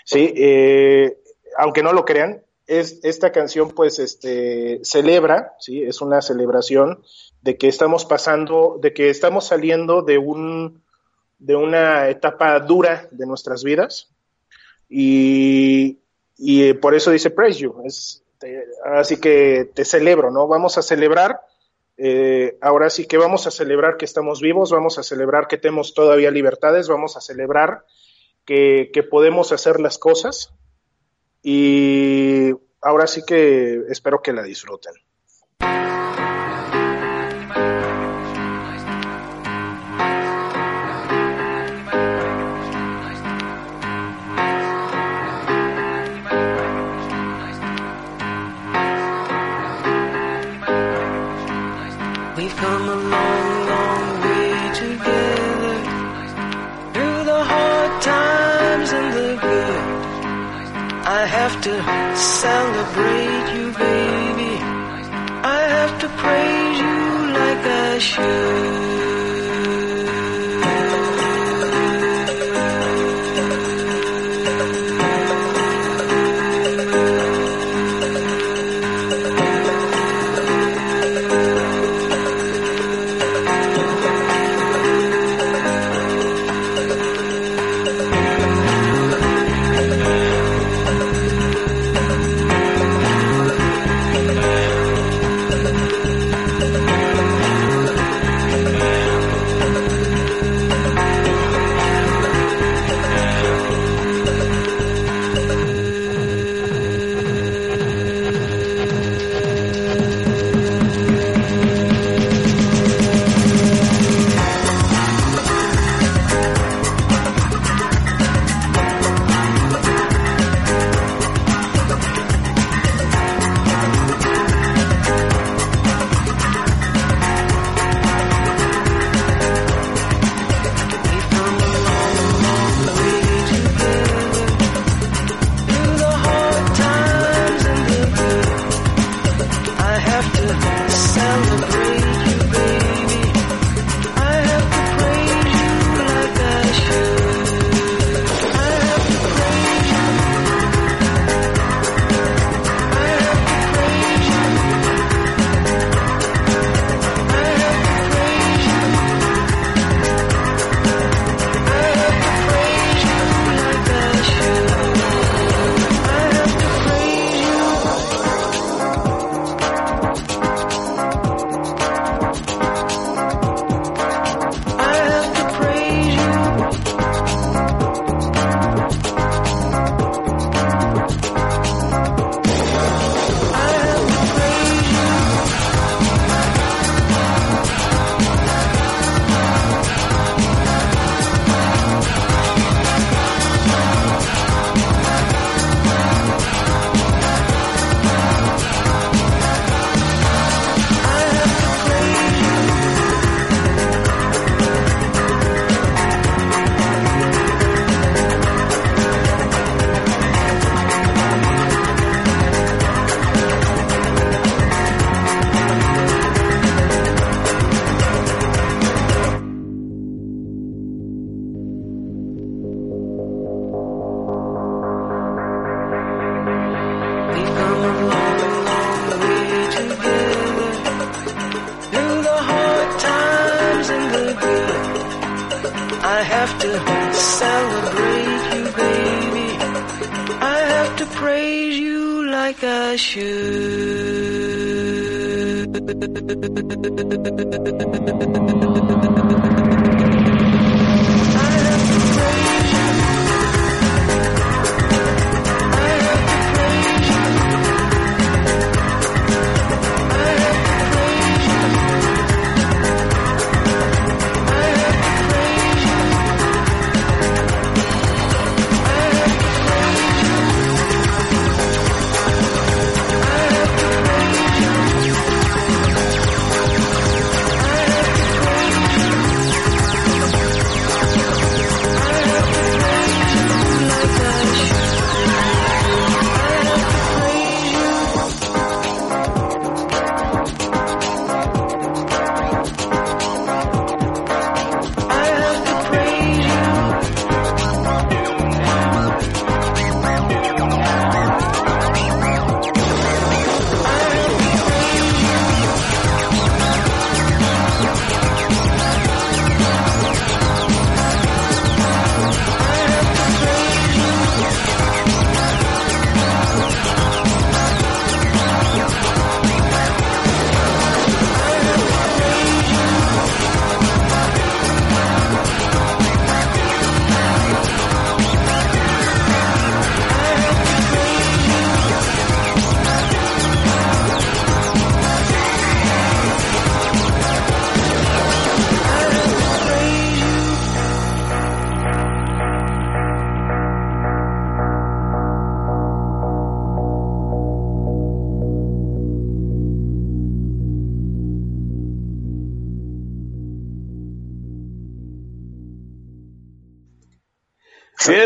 [0.03, 1.17] sí, eh,
[1.57, 7.03] aunque no lo crean, es, esta canción pues este, celebra, sí, es una celebración
[7.41, 10.81] de que estamos pasando, de que estamos saliendo de un,
[11.39, 14.09] de una etapa dura de nuestras vidas
[14.89, 15.99] y,
[16.37, 18.23] y por eso dice Praise You, es,
[18.83, 20.47] así que te celebro, ¿no?
[20.47, 21.39] Vamos a celebrar
[21.97, 25.93] Eh, ahora sí que vamos a celebrar que estamos vivos, vamos a celebrar que tenemos
[25.93, 27.85] todavía libertades, vamos a celebrar
[28.43, 30.51] que, que podemos hacer las cosas
[31.47, 32.49] y
[32.81, 34.93] ahora sí que espero que la disfruten.
[68.17, 68.74] you.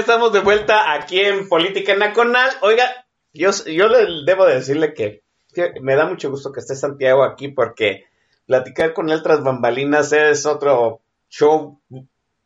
[0.10, 2.50] Estamos de vuelta aquí en Política Nacional.
[2.62, 5.22] Oiga, yo, yo le debo decirle que,
[5.82, 8.06] me da mucho gusto que esté Santiago aquí porque
[8.48, 11.80] platicar con él tras bambalinas es otro show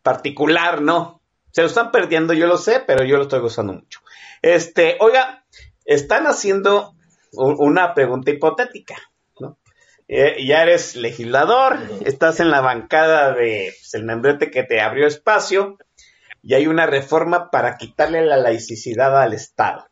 [0.01, 1.22] particular, ¿no?
[1.51, 4.01] Se lo están perdiendo, yo lo sé, pero yo lo estoy gozando mucho.
[4.41, 5.45] Este, oiga,
[5.86, 6.95] están haciendo
[7.32, 8.97] una pregunta hipotética,
[9.39, 9.57] ¿no?
[10.09, 15.07] Eh, ya eres legislador, estás en la bancada de pues, el membrete que te abrió
[15.07, 15.78] espacio
[16.43, 19.87] y hay una reforma para quitarle la laicidad al Estado.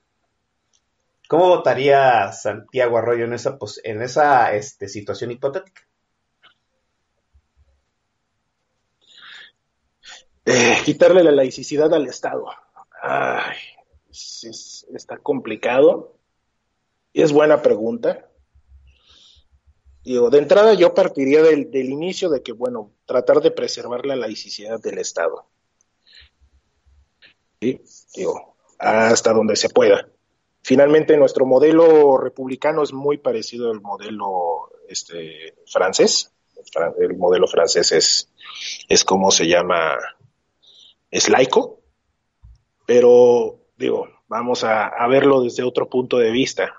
[1.29, 5.81] ¿Cómo votaría Santiago Arroyo en esa, pos- en esa este, situación hipotética?
[10.45, 12.45] Eh, quitarle la laicidad al Estado.
[13.01, 13.57] Ay,
[14.09, 16.17] es- es- está complicado.
[17.13, 18.27] Es buena pregunta.
[20.03, 24.15] Digo, de entrada yo partiría del, del inicio de que, bueno, tratar de preservar la
[24.15, 25.47] laicidad del Estado.
[27.61, 27.79] ¿Sí?
[28.15, 30.07] Digo, hasta donde se pueda.
[30.63, 36.33] Finalmente, nuestro modelo republicano es muy parecido al modelo este, francés.
[36.73, 38.31] Fra- El modelo francés es,
[38.89, 39.95] es como se llama,
[41.11, 41.79] es laico,
[42.87, 46.75] pero digo, vamos a, a verlo desde otro punto de vista.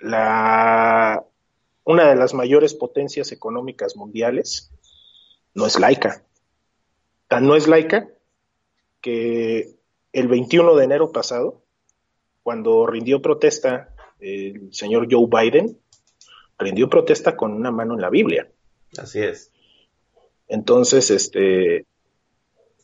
[0.00, 1.24] La,
[1.84, 4.72] una de las mayores potencias económicas mundiales
[5.54, 6.24] no es laica.
[7.28, 8.08] Tan no es laica
[9.00, 9.77] que
[10.12, 11.62] el 21 de enero pasado,
[12.42, 15.78] cuando rindió protesta el señor Joe Biden,
[16.58, 18.50] rindió protesta con una mano en la Biblia.
[18.96, 19.52] Así es.
[20.48, 21.86] Entonces, este,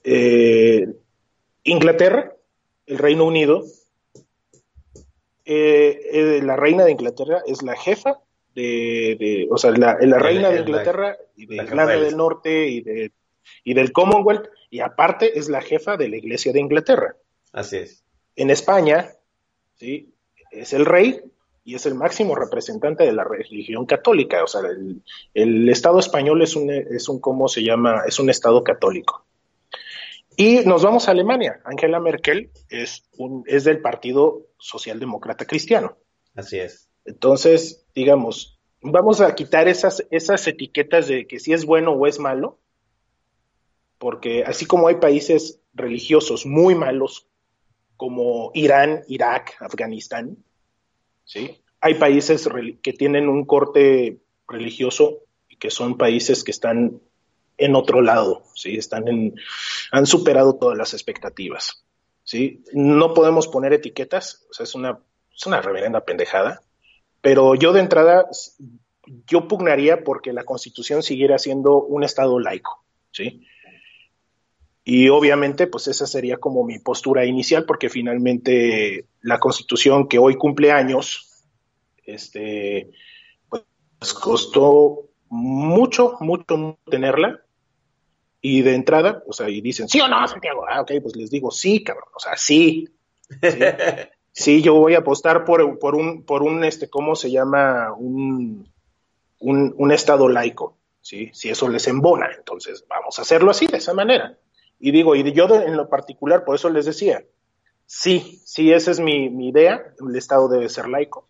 [0.04, 0.86] eh,
[1.64, 2.34] Inglaterra,
[2.86, 3.64] el Reino Unido,
[5.46, 8.20] eh, eh, la reina de Inglaterra es la jefa
[8.54, 12.68] de, de- o sea, la, la reina de Inglaterra y de Irlanda del- del Norte
[12.68, 13.12] y, de,
[13.64, 17.14] y del Commonwealth, y aparte es la jefa de la Iglesia de Inglaterra.
[17.52, 18.02] Así es.
[18.34, 19.12] En España,
[19.76, 20.12] ¿sí?
[20.50, 21.20] es el rey
[21.62, 24.42] y es el máximo representante de la religión católica.
[24.42, 25.00] O sea, el,
[25.32, 28.02] el Estado español es un, es un, ¿cómo se llama?
[28.08, 29.24] Es un Estado católico.
[30.36, 31.60] Y nos vamos a Alemania.
[31.64, 35.98] Angela Merkel es, un, es del Partido Socialdemócrata Cristiano.
[36.34, 36.90] Así es.
[37.04, 42.18] Entonces, digamos, vamos a quitar esas, esas etiquetas de que si es bueno o es
[42.18, 42.58] malo,
[43.98, 47.26] porque así como hay países religiosos muy malos,
[47.96, 50.36] como Irán, Irak, Afganistán,
[51.24, 51.60] ¿sí?
[51.80, 52.48] hay países
[52.82, 54.18] que tienen un corte
[54.48, 55.18] religioso
[55.48, 57.00] y que son países que están
[57.56, 58.76] en otro lado, ¿sí?
[58.76, 59.34] están en,
[59.92, 61.84] han superado todas las expectativas.
[62.24, 62.64] ¿sí?
[62.72, 64.98] No podemos poner etiquetas, o sea, es una,
[65.34, 66.62] es una reverenda pendejada,
[67.20, 68.26] pero yo de entrada,
[69.26, 73.46] yo pugnaría porque la constitución siguiera siendo un estado laico, ¿sí?
[74.84, 80.36] Y obviamente, pues esa sería como mi postura inicial, porque finalmente la constitución que hoy
[80.36, 81.42] cumple años,
[82.04, 82.90] este,
[83.48, 83.64] pues
[84.12, 87.40] costó mucho, mucho, tenerla.
[88.42, 91.30] Y de entrada, o sea, y dicen, sí o no, Santiago, ah, ok, pues les
[91.30, 92.86] digo, sí, cabrón, o sea, sí.
[93.40, 93.48] Sí,
[94.36, 97.92] Sí, yo voy a apostar por, por un, por un, este, ¿cómo se llama?
[97.92, 98.68] Un,
[99.38, 101.30] un, un estado laico, ¿sí?
[101.32, 104.36] Si eso les embona, entonces vamos a hacerlo así, de esa manera.
[104.78, 107.24] Y digo, y yo en lo particular, por eso les decía,
[107.86, 111.28] sí, sí, esa es mi, mi idea, el estado debe ser laico,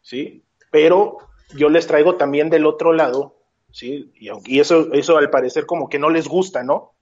[0.00, 0.42] ¿sí?
[0.70, 1.18] Pero
[1.54, 3.36] yo les traigo también del otro lado,
[3.70, 4.12] ¿sí?
[4.14, 6.92] Y, y eso, eso al parecer como que no les gusta, ¿no?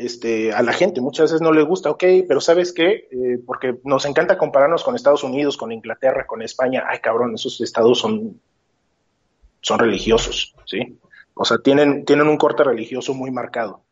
[0.00, 1.00] este, a la gente.
[1.00, 3.08] Muchas veces no le gusta, ok, pero ¿sabes qué?
[3.10, 6.84] Eh, porque nos encanta compararnos con Estados Unidos, con Inglaterra, con España.
[6.88, 8.40] Ay, cabrón, esos estados son,
[9.60, 10.98] son religiosos, ¿sí?
[11.34, 13.82] O sea, tienen, tienen un corte religioso muy marcado,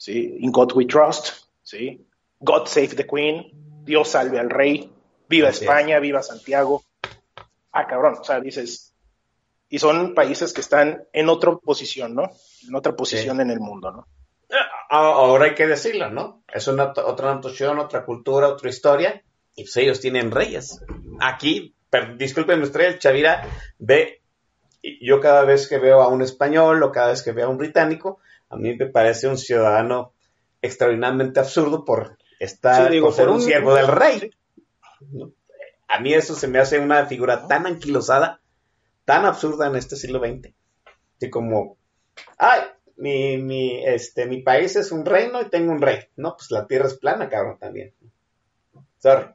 [0.00, 0.36] ¿sí?
[0.40, 2.06] In God we trust, ¿sí?
[2.40, 3.50] God save the Queen,
[3.84, 4.90] Dios salve al rey,
[5.28, 5.62] viva Así es.
[5.62, 6.82] España, viva Santiago.
[7.72, 8.94] Ah, cabrón, o sea, dices,
[9.68, 12.30] y son países que están en otra posición, ¿no?
[12.66, 14.06] En otra posición en el mundo, ¿no?
[14.88, 16.42] Ah, Ahora hay que decirlo, ¿no?
[16.52, 19.22] Es una otra notación, otra cultura, otra historia.
[19.54, 20.80] Y pues ellos tienen reyes.
[21.20, 23.46] Aquí, per- discúlpenme ustedes, Chavira
[23.78, 24.22] ve,
[25.00, 27.58] yo cada vez que veo a un español o cada vez que veo a un
[27.58, 28.18] británico,
[28.50, 30.12] a mí me parece un ciudadano
[30.60, 34.30] extraordinariamente absurdo por estar, Sí, digo, por ser por un un- siervo del rey.
[35.12, 35.32] ¿no?
[35.88, 38.40] A mí eso se me hace una figura tan anquilosada,
[39.04, 40.52] tan absurda en este siglo XX.
[41.16, 41.76] Así como,
[42.38, 42.60] ay,
[42.96, 45.98] mi, mi, este, mi país es un reino y tengo un rey.
[46.16, 47.92] No, pues la tierra es plana, cabrón, también.
[48.98, 49.26] Sorry.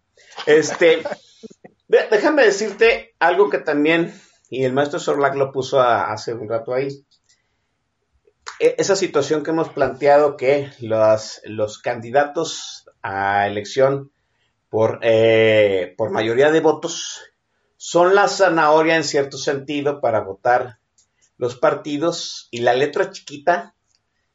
[0.46, 1.02] Este,
[1.88, 4.14] déjame decirte algo que también,
[4.50, 6.88] y el maestro Sorlac lo puso a- hace un rato ahí.
[8.60, 14.12] E- esa situación que hemos planteado que los, los candidatos a elección
[14.70, 17.22] por, eh, por mayoría de votos
[17.78, 20.80] son la zanahoria en cierto sentido para votar
[21.38, 23.76] los partidos y la letra chiquita,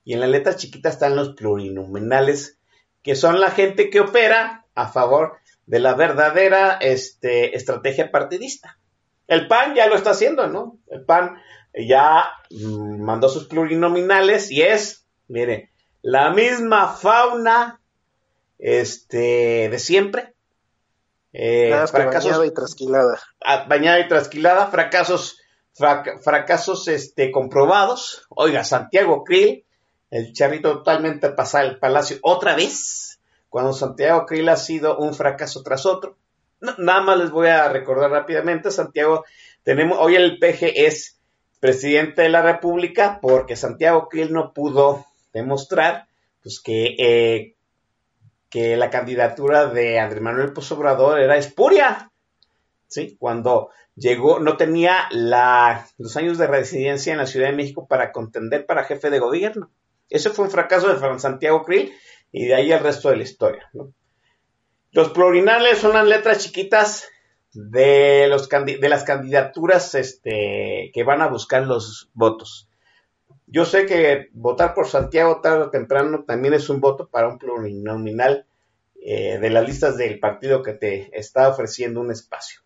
[0.05, 2.59] y en la letra chiquita están los plurinominales,
[3.03, 8.79] que son la gente que opera a favor de la verdadera este, estrategia partidista.
[9.27, 10.79] El PAN ya lo está haciendo, ¿no?
[10.89, 11.37] El PAN
[11.75, 15.71] ya mm, mandó sus plurinominales y es, mire,
[16.03, 17.81] la misma fauna
[18.59, 20.35] este, de siempre.
[21.33, 23.21] Eh, fracasos, bañada y trasquilada.
[23.41, 25.39] Ah, bañada y trasquilada, fracasos,
[25.75, 28.27] fracasos este, comprobados.
[28.31, 29.65] Oiga, Santiago Krill,
[30.11, 35.63] el charrito totalmente pasa el palacio otra vez, cuando Santiago Krill ha sido un fracaso
[35.63, 36.17] tras otro.
[36.61, 39.25] nada más les voy a recordar rápidamente, Santiago,
[39.63, 41.20] tenemos, hoy el PG es
[41.61, 46.07] presidente de la República porque Santiago Krill no pudo demostrar
[46.43, 47.55] pues que eh,
[48.51, 52.11] que la candidatura de Andrés Manuel Pozo Obrador era espuria.
[52.89, 53.17] ¿Sí?
[53.19, 58.67] Cuando llegó, no tenía los años de residencia en la Ciudad de México para contender
[58.67, 59.71] para jefe de gobierno.
[60.09, 61.93] Ese fue un fracaso de Santiago Krill
[62.33, 63.71] y de ahí el resto de la historia.
[64.91, 67.07] Los plurinales son las letras chiquitas
[67.53, 72.69] de, los, de las candidaturas este, que van a buscar los votos.
[73.47, 77.39] Yo sé que votar por Santiago tarde o temprano también es un voto para un
[77.39, 78.47] plurinominal
[79.03, 82.61] eh, de las listas del partido que te está ofreciendo un espacio.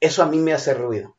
[0.00, 1.14] Eso a mí me hace ruido.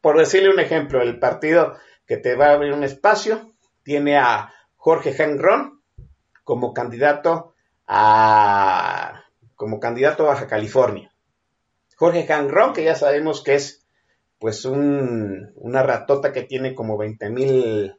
[0.00, 1.74] Por decirle un ejemplo, el partido
[2.06, 3.52] que te va a abrir un espacio
[3.82, 5.82] tiene a Jorge Henron
[6.44, 7.54] como candidato
[7.88, 9.24] a
[9.56, 11.12] como candidato a Baja California.
[11.96, 13.86] Jorge Henron, que ya sabemos que es
[14.38, 17.96] pues un, una ratota que tiene como 20 mil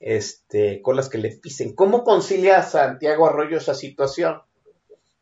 [0.00, 1.74] este, colas que le pisen.
[1.74, 4.42] ¿Cómo concilia Santiago Arroyo esa situación?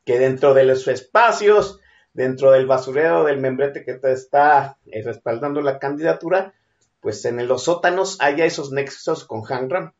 [0.05, 1.81] Que dentro de los espacios,
[2.15, 6.55] dentro del basurero del membrete que te está eh, respaldando la candidatura,
[7.01, 9.93] pues en los sótanos haya esos nexos con Hangram.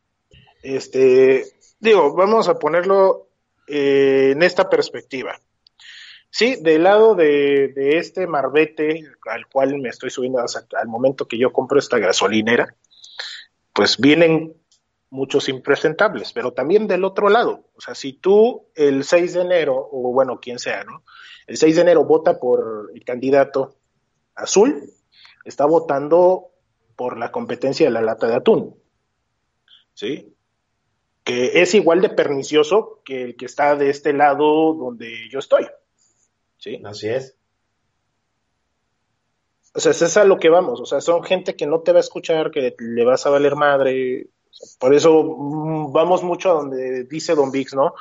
[0.63, 1.45] Este,
[1.79, 3.27] digo, vamos a ponerlo
[3.67, 5.39] eh, en esta perspectiva.
[6.37, 11.53] Sí, del lado de, este marbete al cual me estoy subiendo al momento que yo
[11.53, 12.75] compro esta gasolinera,
[13.71, 14.53] pues vienen
[15.09, 19.87] muchos impresentables, pero también del otro lado, o sea, si tú el 6 de enero,
[19.89, 21.05] o bueno, quien sea, ¿no?
[21.47, 23.77] El 6 de enero vota por el candidato
[24.35, 24.91] azul,
[25.45, 26.49] está votando
[26.97, 28.75] por la competencia de la lata de atún,
[29.93, 30.35] ¿sí?
[31.23, 35.65] Que es igual de pernicioso que el que está de este lado donde yo estoy.
[36.57, 36.81] Sí.
[36.83, 37.35] Así es.
[39.73, 40.79] O sea, es a lo que vamos.
[40.79, 43.55] O sea, son gente que no te va a escuchar, que le vas a valer
[43.55, 44.29] madre.
[44.79, 47.93] por eso mm, vamos mucho a donde dice Don Vix, ¿no?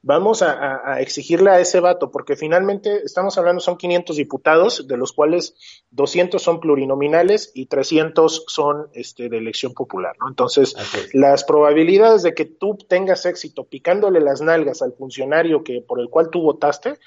[0.00, 5.12] Vamos a, exigirle a ese vato, porque finalmente estamos hablando, son 500 diputados, de los
[5.12, 5.56] cuales
[5.90, 10.28] 200 son plurinominales y 300 son este, de elección popular, ¿no?
[10.28, 10.76] Entonces,
[11.12, 16.08] las probabilidades de que tú tengas éxito picándole las nalgas al funcionario que por el
[16.08, 16.98] cual tú votaste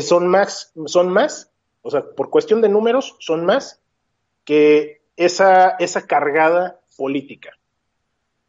[0.00, 1.52] son más, son más,
[1.82, 3.82] o sea, por cuestión de números, son más
[4.44, 7.50] que esa, esa cargada política,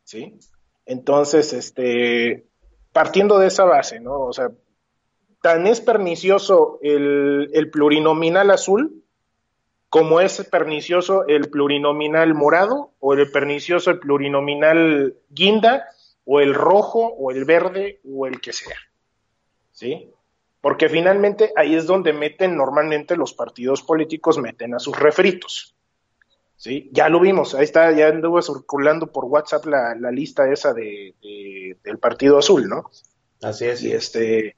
[0.05, 0.39] ¿sí?
[0.85, 2.48] Entonces, este,
[2.91, 4.19] partiendo de esa base, ¿no?
[4.19, 4.49] O sea,
[5.41, 9.03] tan es pernicioso el, plurinominal azul
[9.89, 15.87] como es pernicioso el plurinominal morado o el pernicioso el plurinominal guinda
[16.25, 18.77] o el rojo o el verde o el que sea.
[19.71, 20.11] ¿Sí?
[20.61, 25.75] Porque finalmente ahí es donde meten normalmente los partidos políticos, meten a sus refritos.
[26.59, 26.89] ¿Sí?
[26.91, 31.15] Ya lo vimos, ahí está, ya anduvo circulando por WhatsApp la, lista esa de,
[31.83, 32.91] del Partido Azul, ¿no?
[33.41, 33.81] Así es.
[33.81, 34.57] Y este,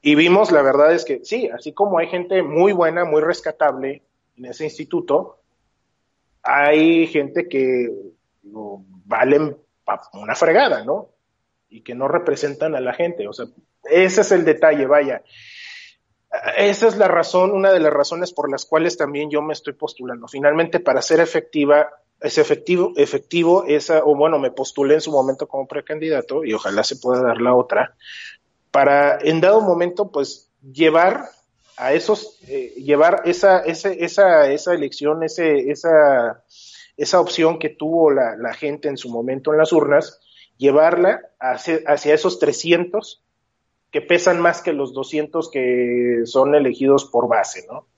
[0.00, 4.02] y vimos, la verdad es que sí, así como hay gente muy buena, muy rescatable
[4.36, 5.40] en ese instituto,
[6.42, 7.90] hay gente que
[8.42, 9.56] valen
[10.12, 11.08] una fregada, ¿no?
[11.68, 13.46] Y que no representan a la gente, o sea,
[13.90, 15.22] ese es el detalle, vaya.
[16.56, 19.74] Esa es la razón, una de las razones por las cuales también yo me estoy
[19.74, 20.26] postulando.
[20.28, 21.90] Finalmente, para ser efectiva,
[22.20, 26.84] es efectivo, efectivo esa, o bueno, me postulé en su momento como precandidato y ojalá
[26.84, 27.96] se pueda dar la otra,
[28.70, 31.28] para en dado momento, pues, llevar
[31.76, 36.44] a esos, eh, llevar esa, ese, esa, esa elección, ese, esa,
[36.96, 40.20] esa opción que tuvo la, la gente en su momento en las urnas,
[40.56, 43.22] llevarla hacia, hacia esos 300
[43.92, 47.88] que pesan más que los 200 que son elegidos por base, ¿no?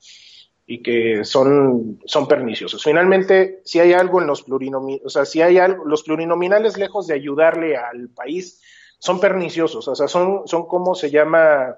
[0.67, 2.83] Y que son, son perniciosos.
[2.83, 7.07] Finalmente, si hay algo en los plurinominales, o sea, si hay algo, los plurinominales lejos
[7.07, 8.61] de ayudarle al país,
[8.99, 11.77] son perniciosos, o sea, son, son como se llama,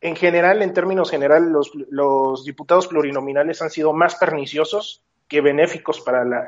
[0.00, 6.00] en general, en términos general, los, los diputados plurinominales han sido más perniciosos que benéficos
[6.00, 6.46] para la,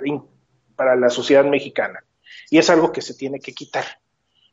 [0.76, 2.04] para la sociedad mexicana.
[2.48, 3.84] Y es algo que se tiene que quitar.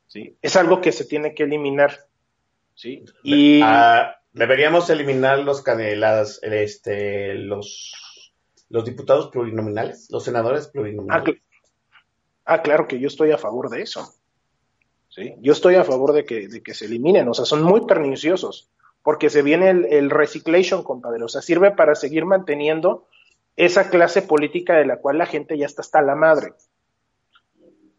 [0.07, 0.37] ¿sí?
[0.41, 2.06] Es algo que se tiene que eliminar.
[2.77, 3.03] ¿Sí?
[3.23, 7.91] Y Ah, deberíamos eliminar los caneladas, este, los,
[8.69, 11.25] los diputados plurinominales, los senadores Ah, plurinominales.
[11.35, 11.41] cl-
[12.45, 14.13] ah, claro que yo estoy a favor de eso.
[15.09, 15.33] ¿sí?
[15.39, 17.27] Yo estoy a favor de que, de que se eliminen.
[17.27, 18.69] O sea, son muy perniciosos.
[19.03, 21.23] Porque se viene el, el reciclation, compadre.
[21.23, 23.07] O sea, sirve para seguir manteniendo
[23.55, 26.53] esa clase política de la cual la gente ya está hasta la madre.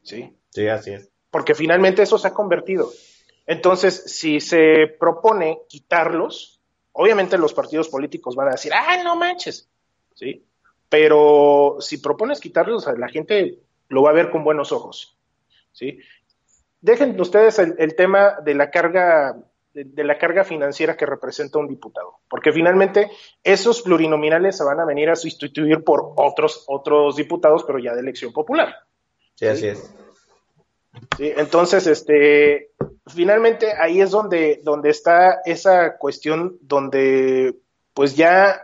[0.02, 0.32] ¿Sí?
[0.50, 1.10] Sí, así es.
[1.30, 2.90] porque finalmente eso se ha convertido.
[3.48, 6.60] Entonces, si se propone quitarlos,
[6.92, 9.70] obviamente los partidos políticos van a decir, ah, no manches,
[10.14, 10.44] ¿sí?
[10.90, 13.58] Pero si propones quitarlos, la gente
[13.88, 15.16] lo va a ver con buenos ojos,
[15.72, 15.98] ¿sí?
[16.82, 19.34] Dejen ustedes el, tema de la carga
[19.72, 23.10] de la carga financiera que representa un diputado, porque finalmente
[23.42, 28.00] esos plurinominales se van a venir a sustituir por otros otros diputados, pero ya de
[28.00, 28.74] elección popular.
[29.36, 29.94] Sí, así es.
[31.16, 32.70] Sí, entonces, este,
[33.06, 37.56] finalmente ahí es donde, donde está esa cuestión donde,
[37.94, 38.62] pues ya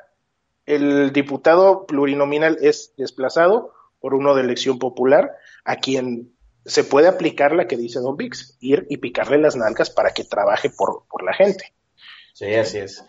[0.66, 6.34] el diputado plurinominal es desplazado por uno de elección popular, a quien
[6.64, 10.24] se puede aplicar la que dice Don Vix, ir y picarle las nalgas para que
[10.24, 11.74] trabaje por, por la gente.
[12.32, 13.04] Sí, así es.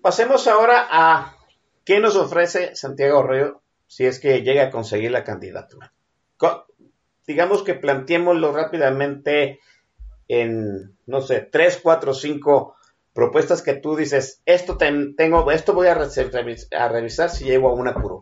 [0.00, 1.36] Pasemos ahora a
[1.84, 5.92] qué nos ofrece Santiago Arroyo si es que llega a conseguir la candidatura.
[7.32, 9.58] Digamos que planteémoslo rápidamente
[10.28, 12.76] en, no sé, tres, cuatro, cinco
[13.14, 17.72] propuestas que tú dices, esto ten- tengo, esto voy a, a revisar si llego a
[17.72, 18.20] una curul.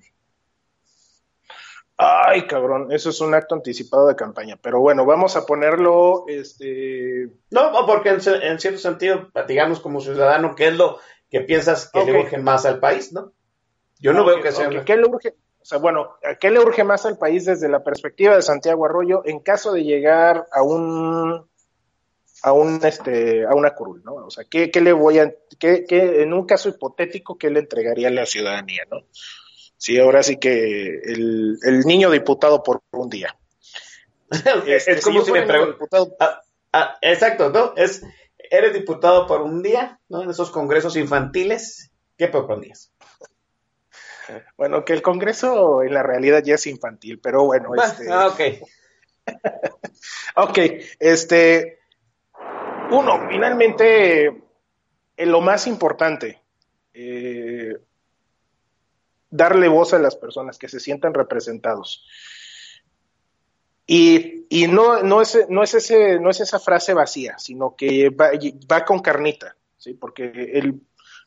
[1.97, 7.31] Ay, cabrón, eso es un acto anticipado de campaña, pero bueno, vamos a ponerlo, este,
[7.51, 8.21] No, porque en,
[8.61, 10.99] cierto sentido, digamos como ciudadano, ¿qué es lo
[11.31, 13.33] que piensas que le urge más al país, no?
[13.99, 14.69] Yo no veo que sea...
[14.69, 15.35] Ok, una- ¿Qué le urge?
[15.63, 18.87] O sea, bueno, ¿a ¿qué le urge más al país desde la perspectiva de Santiago
[18.87, 21.49] Arroyo en caso de llegar a un
[22.43, 24.15] a un este a una curul, ¿no?
[24.15, 27.61] O sea, ¿qué, qué le voy a qué, qué- en un caso hipotético qué le
[27.61, 29.05] entregaría a la ciudadanía, ¿no?
[29.77, 33.37] Sí, ahora sí que el, el niño diputado por un día.
[34.67, 35.73] es, Este, como si preguntan...
[35.73, 36.17] diputado,
[36.73, 37.75] Ah, exacto, ¿no?
[37.77, 38.03] Es,
[38.39, 40.23] eres diputado por un día, ¿no?
[40.23, 42.90] En esos congresos infantiles, ¿qué propondrías?
[44.57, 48.29] Bueno, que el Congreso en la realidad ya es infantil, pero bueno, Bueno, este ah,
[48.29, 48.41] ok.
[50.37, 50.59] Ok,
[50.99, 51.81] este,
[52.91, 54.27] uno, finalmente,
[55.17, 56.41] en lo más importante,
[56.95, 57.77] eh,
[59.29, 62.07] darle voz a las personas que se sientan representados.
[63.87, 68.11] Y, y no, no, es, no, es ese, no es esa frase vacía, sino que
[68.11, 68.31] va,
[68.71, 69.95] va con carnita, ¿sí?
[69.95, 70.81] Porque el,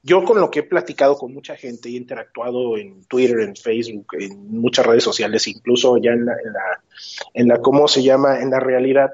[0.04, 4.08] yo con lo que he platicado con mucha gente y interactuado en Twitter, en Facebook,
[4.20, 6.36] en muchas redes sociales, incluso ya en la,
[7.34, 8.42] en la, ¿cómo se llama?
[8.42, 9.14] En la realidad,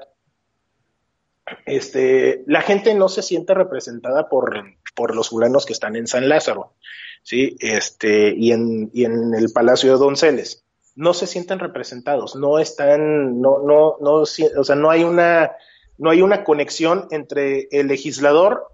[1.64, 4.64] este, la gente no se siente representada por,
[4.96, 6.74] por los fulanos que están en San Lázaro,
[7.22, 7.56] ¿sí?
[7.60, 10.64] Este, y en, y en el Palacio de Donceles.
[10.96, 15.52] No se sienten representados, no están, no, no, no, o sea, no hay una,
[15.98, 18.66] no hay una conexión entre el legislador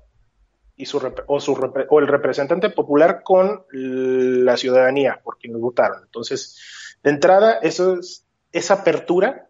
[0.77, 1.53] y su, o, su
[1.89, 6.03] o el representante popular con la ciudadanía, por quienes votaron.
[6.05, 9.49] Entonces, de entrada, eso es, esa apertura,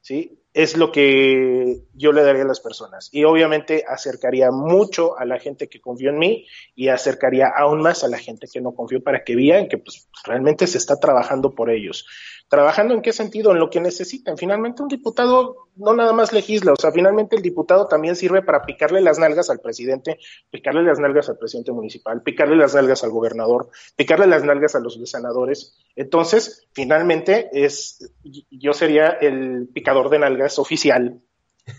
[0.00, 0.40] ¿sí?
[0.54, 3.10] Es lo que yo le daría a las personas.
[3.12, 8.02] Y obviamente acercaría mucho a la gente que confió en mí y acercaría aún más
[8.02, 11.54] a la gente que no confió para que vean que pues, realmente se está trabajando
[11.54, 12.06] por ellos.
[12.48, 13.52] ¿Trabajando en qué sentido?
[13.52, 14.38] En lo que necesitan.
[14.38, 18.62] Finalmente un diputado no nada más legisla, o sea, finalmente el diputado también sirve para
[18.62, 20.18] picarle las nalgas al presidente,
[20.50, 24.80] picarle las nalgas al presidente municipal, picarle las nalgas al gobernador, picarle las nalgas a
[24.80, 25.76] los senadores.
[25.94, 28.10] Entonces, finalmente es,
[28.50, 31.20] yo sería el picador de nalgas oficial.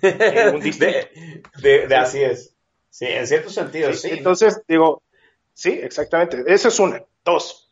[0.04, 0.98] en un distrito.
[1.62, 2.56] De, de- de- así es.
[2.92, 4.10] Sí, en cierto sentido, sí.
[4.10, 5.02] Sí, Entonces, digo,
[5.54, 6.44] sí, exactamente.
[6.48, 7.04] Esa es una.
[7.26, 7.69] Dos.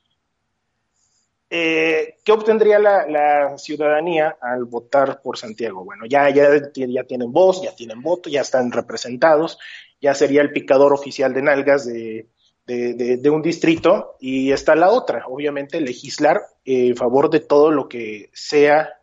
[1.50, 5.86] Eh, ¿Qué obtendría la, ciudadanía al votar por Santiago?
[5.86, 9.58] Bueno, ya, ya, ya tienen voz, ya tienen voto, ya están representados,
[10.02, 12.28] ya sería el picador oficial de nalgas de-
[12.66, 17.88] de un distrito y está la otra, obviamente, legislar eh, en favor de todo lo
[17.88, 18.97] que sea,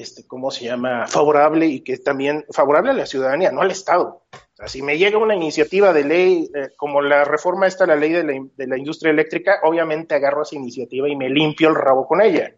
[0.00, 4.22] este, ¿cómo se llama?, favorable y que también favorable a la ciudadanía, no al Estado.
[4.62, 8.12] O si me llega una iniciativa de ley, eh, como la reforma esta, la ley
[8.12, 12.06] de la, de la industria eléctrica, obviamente agarro esa iniciativa y me limpio el rabo
[12.06, 12.54] con ella.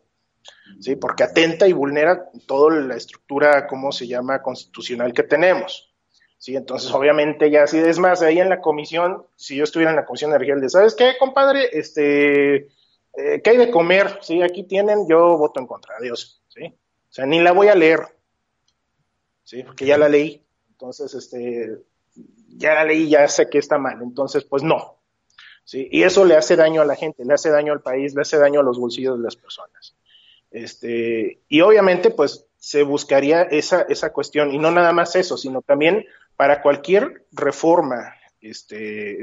[0.80, 0.96] ¿sí?
[0.96, 5.92] Porque atenta y vulnera toda la estructura, ¿cómo se llama?, constitucional que tenemos.
[6.38, 9.96] Sí, entonces obviamente ya así es más, ahí en la comisión, si yo estuviera en
[9.96, 11.68] la comisión de energía, ¿sabes qué, compadre?
[11.70, 12.68] Este,
[13.12, 14.18] eh, ¿qué hay de comer?
[14.22, 16.39] Sí, aquí tienen, yo voto en contra, adiós.
[17.10, 18.00] O sea, ni la voy a leer,
[19.42, 19.64] ¿sí?
[19.64, 21.78] Porque ya la leí, entonces, este,
[22.48, 25.00] ya la leí, ya sé que está mal, entonces, pues no,
[25.64, 25.88] ¿sí?
[25.90, 28.38] Y eso le hace daño a la gente, le hace daño al país, le hace
[28.38, 29.96] daño a los bolsillos de las personas.
[30.52, 35.62] Este, y obviamente, pues se buscaría esa, esa cuestión, y no nada más eso, sino
[35.62, 36.06] también
[36.36, 39.18] para cualquier reforma este,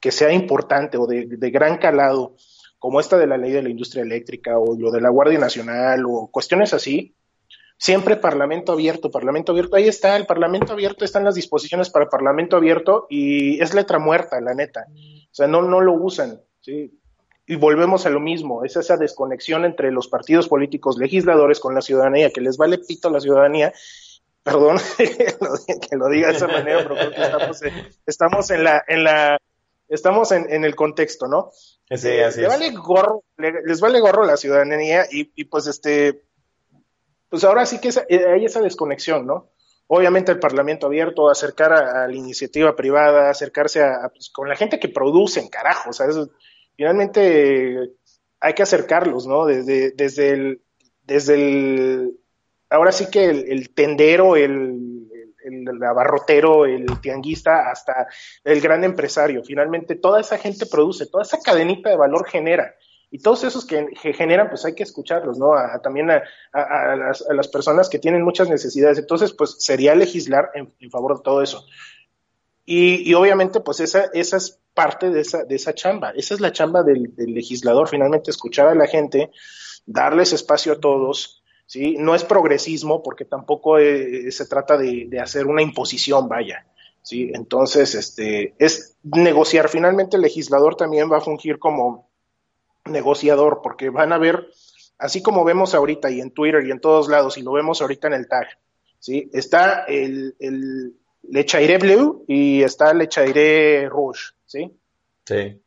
[0.00, 2.34] que sea importante o de, de, gran calado,
[2.78, 6.04] como esta de la ley de la industria eléctrica o lo de la Guardia Nacional
[6.06, 7.14] o cuestiones así,
[7.80, 12.56] siempre Parlamento abierto, Parlamento abierto, ahí está, el Parlamento abierto, están las disposiciones para Parlamento
[12.56, 14.84] abierto y es letra muerta, la neta.
[14.90, 17.00] O sea, no, no lo usan, ¿sí?
[17.46, 21.80] Y volvemos a lo mismo, es esa desconexión entre los partidos políticos legisladores con la
[21.80, 23.72] ciudadanía, que les vale pito a la ciudadanía
[24.42, 28.84] perdón que lo diga de esa manera, pero creo que estamos en, estamos en la,
[28.86, 29.38] en la,
[29.88, 31.50] estamos en, en el contexto, ¿no?
[31.94, 36.22] Sí, así le vale gorro, le, les vale gorro la ciudadanía y, y, pues este,
[37.30, 39.50] pues ahora sí que esa, hay esa desconexión, ¿no?
[39.86, 44.78] Obviamente el Parlamento abierto, acercar a, la iniciativa privada, acercarse a, pues, con la gente
[44.78, 46.06] que producen, carajo, o sea,
[46.76, 47.90] finalmente
[48.40, 49.46] hay que acercarlos, ¿no?
[49.46, 50.62] Desde, desde el,
[51.02, 52.18] desde el,
[52.68, 55.08] ahora sí que el, el tendero, el,
[55.44, 58.06] el, abarrotero, el tianguista, hasta
[58.44, 59.42] el gran empresario.
[59.44, 62.74] Finalmente, toda esa gente produce, toda esa cadenita de valor genera.
[63.10, 65.54] Y todos esos que, que generan, pues hay que escucharlos, ¿no?
[65.54, 66.22] A, también a,
[66.52, 68.98] a, las, a, las, personas que tienen muchas necesidades.
[68.98, 71.64] Entonces, pues sería legislar en, en favor de todo eso.
[72.64, 76.10] Y, y, obviamente, pues esa, esa es parte de esa, de esa chamba.
[76.10, 79.32] Esa es la chamba del, del legislador, finalmente, escuchar a la gente,
[79.86, 81.96] darles espacio a todos, ¿sí?
[81.98, 86.64] No es progresismo porque tampoco eh, se trata de, de, hacer una imposición, vaya,
[87.02, 87.32] ¿sí?
[87.34, 89.68] Entonces, este, es negociar.
[89.68, 92.09] Finalmente el legislador también va a fungir como
[92.90, 94.48] negociador porque van a ver,
[94.98, 98.08] así como vemos ahorita y en Twitter y en todos lados y lo vemos ahorita
[98.08, 98.46] en el tag,
[98.98, 99.30] ¿sí?
[99.32, 104.76] Está el, el Le Chairé Blue y está Le Chairé Rouge, ¿sí?
[105.24, 105.62] Sí.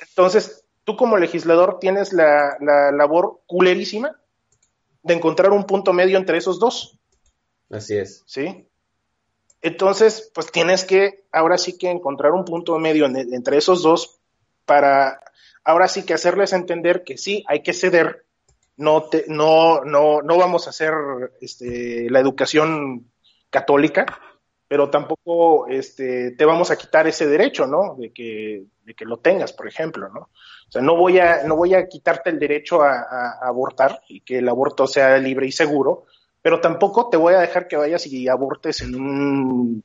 [0.00, 4.20] Entonces, tú como legislador tienes la, la labor culerísima
[5.02, 6.98] de encontrar un punto medio entre esos dos.
[7.70, 8.22] Así es.
[8.26, 8.68] ¿Sí?
[9.62, 14.20] Entonces, pues tienes que ahora sí que encontrar un punto medio en, entre esos dos
[14.66, 15.20] para
[15.64, 18.26] ahora sí que hacerles entender que sí, hay que ceder,
[18.76, 20.92] no, te, no, no, no vamos a hacer
[21.40, 23.10] este, la educación
[23.50, 24.06] católica,
[24.68, 27.96] pero tampoco este, te vamos a quitar ese derecho, ¿no?
[27.98, 30.20] De que, de que lo tengas, por ejemplo, ¿no?
[30.20, 34.38] O sea, no voy a, no voy a quitarte el derecho a, abortar y que
[34.38, 36.06] el aborto sea libre y seguro,
[36.42, 39.84] pero tampoco te voy a dejar que vayas y abortes en un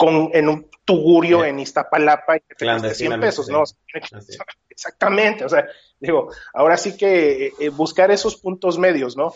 [0.00, 3.64] con, en un tugurio en Iztapalapa y que te cueste 100 pesos, ¿no?
[4.70, 5.66] Exactamente, o sea,
[5.98, 9.34] digo, ahora sí que eh, buscar esos puntos medios, ¿no?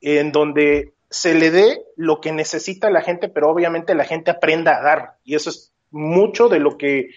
[0.00, 4.78] En donde se le dé lo que necesita la gente, pero obviamente la gente aprenda
[4.78, 5.18] a dar.
[5.22, 7.10] Y eso es mucho de lo que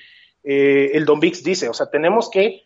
[0.43, 1.69] eh, el Don Vix dice.
[1.69, 2.63] O sea, tenemos que,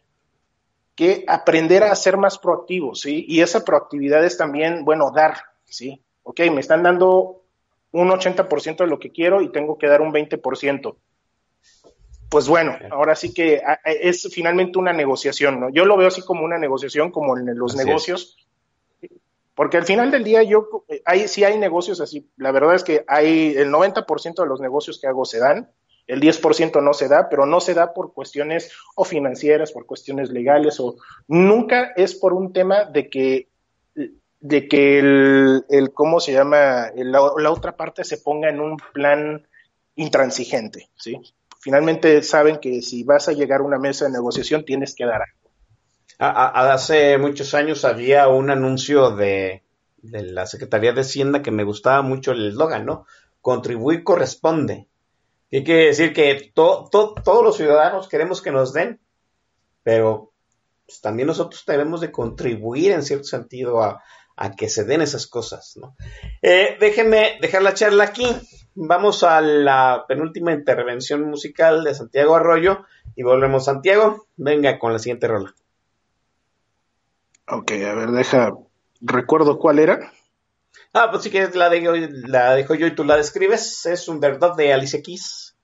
[0.95, 3.23] que aprender a ser más proactivos, ¿sí?
[3.27, 6.01] Y esa proactividad es también, bueno, dar, ¿sí?
[6.23, 7.42] Ok, me están dando
[7.93, 10.95] un 80% de lo que quiero y tengo que dar un 20%.
[12.29, 15.69] Pues bueno, ahora sí que es finalmente una negociación, ¿no?
[15.69, 18.37] Yo lo veo así como una negociación, como en los así negocios.
[18.37, 18.43] Es
[19.55, 23.05] porque al final del día yo, hay, sí hay negocios así, la verdad es que
[23.07, 25.69] hay el 90% de los negocios que hago se dan,
[26.07, 30.31] el 10% no se da, pero no se da por cuestiones o financieras, por cuestiones
[30.31, 30.95] legales o
[31.27, 33.47] nunca es por un tema de que
[34.43, 36.91] de que el, el ¿cómo se llama?
[36.95, 39.47] La, la, otra parte se ponga en un plan
[39.95, 41.17] intransigente, ¿sí?
[41.61, 45.21] Finalmente saben que si vas a llegar a una mesa de negociación tienes que dar
[45.21, 45.49] algo.
[46.19, 49.63] Hace muchos años había un anuncio de,
[50.01, 53.05] de la Secretaría de Hacienda que me gustaba mucho el eslogan, ¿no?
[53.39, 54.89] Contribuir corresponde.
[55.49, 56.11] ¿Qué quiere decir?
[56.11, 58.99] Que to, to, todos los ciudadanos queremos que nos den,
[59.83, 60.33] pero
[60.85, 64.03] pues, también nosotros debemos de contribuir en cierto sentido a,
[64.35, 65.95] a que se den esas cosas, ¿no?
[66.41, 68.26] Eh, déjenme dejar la charla aquí.
[68.76, 72.85] Vamos a la penúltima intervención musical de Santiago Arroyo
[73.15, 73.65] y volvemos.
[73.65, 75.53] Santiago, venga con la siguiente rola.
[77.47, 78.53] Ok, a ver, deja.
[79.01, 80.11] Recuerdo cuál era.
[80.93, 83.85] Ah, pues sí que la, de, la dejo yo y tú la describes.
[83.85, 85.55] Es un verdad de Alicia Keys.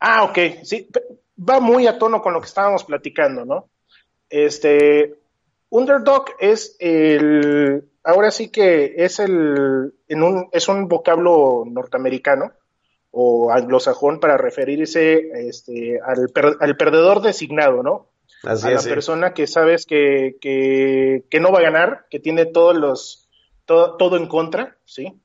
[0.00, 0.38] Ah, ok.
[0.64, 0.88] Sí,
[1.38, 3.68] va muy a tono con lo que estábamos platicando, ¿no?
[4.28, 5.14] Este.
[5.74, 7.90] Underdog es el.
[8.04, 9.92] Ahora sí que es el.
[10.06, 12.52] En un, es un vocablo norteamericano
[13.10, 16.28] o anglosajón para referirse este, al,
[16.60, 18.10] al perdedor designado, ¿no?
[18.44, 22.76] a la persona que sabes que, que, que, no va a ganar, que tiene todos
[22.76, 23.28] los,
[23.64, 25.20] todo, todo en contra, ¿sí?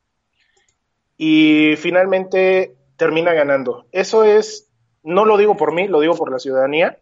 [1.18, 3.86] Y finalmente termina ganando.
[3.92, 4.72] Eso es,
[5.04, 6.98] no lo digo por mí, lo digo por la ciudadanía,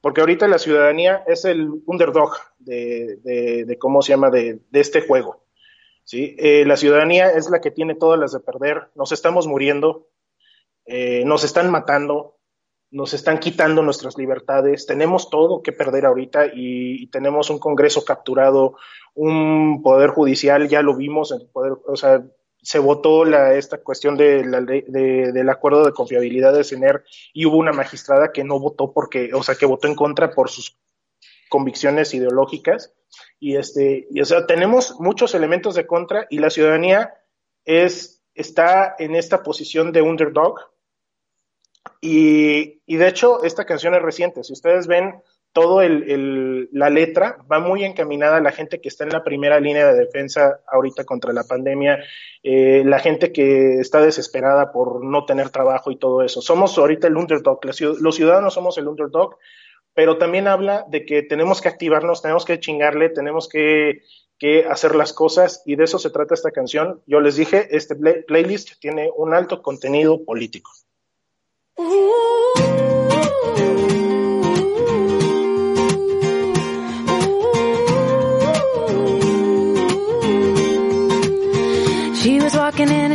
[0.00, 3.16] porque ahorita la ciudadanía es el underdog de,
[3.66, 5.46] de, cómo se llama, de, de este juego.
[6.04, 6.36] ¿sí?
[6.38, 10.08] Eh, la ciudadanía es la que tiene todas las de perder, nos estamos muriendo,
[10.86, 12.38] eh, nos están matando,
[12.90, 18.76] nos están quitando nuestras libertades, tenemos todo que perder ahorita y, tenemos un Congreso capturado,
[19.14, 22.24] un Poder Judicial, ya lo vimos, poder, o sea,
[22.66, 27.58] se votó la, esta cuestión de la, del acuerdo de confiabilidad de CENER y hubo
[27.58, 30.76] una magistrada que no votó porque, o sea, que votó en contra por sus
[31.48, 32.92] convicciones ideológicas.
[33.38, 37.14] Y este, y, o sea, tenemos muchos elementos de contra y la ciudadanía
[37.64, 40.58] es, está en esta posición de underdog.
[42.00, 44.42] Y, y de hecho, esta canción es reciente.
[44.42, 45.22] Si ustedes ven
[45.56, 49.90] todo la letra va muy encaminada a la gente que está en la primera línea
[49.90, 51.98] de defensa ahorita contra la pandemia,
[52.42, 56.42] eh, la gente que está desesperada por no tener trabajo y todo eso.
[56.42, 59.38] Somos ahorita el underdog, los ciudadanos somos el underdog,
[59.94, 64.02] pero también habla de que tenemos que activarnos, tenemos que chingarle, tenemos que
[64.68, 67.00] hacer las cosas y de eso se trata esta canción.
[67.06, 70.70] Yo les dije, este playlist tiene un alto contenido político.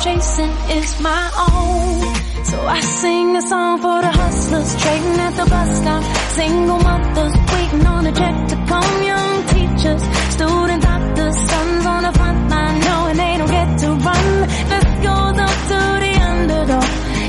[0.00, 2.44] chasing is my own.
[2.44, 6.02] So I sing a song for the hustlers trading at the bus stop.
[6.38, 9.02] Single mothers waiting on a check to come.
[9.10, 10.02] Young teachers,
[10.34, 14.26] student doctors, sons on the front line knowing they don't get to run.
[14.72, 15.16] Let's go
[15.46, 16.88] up to the underdog.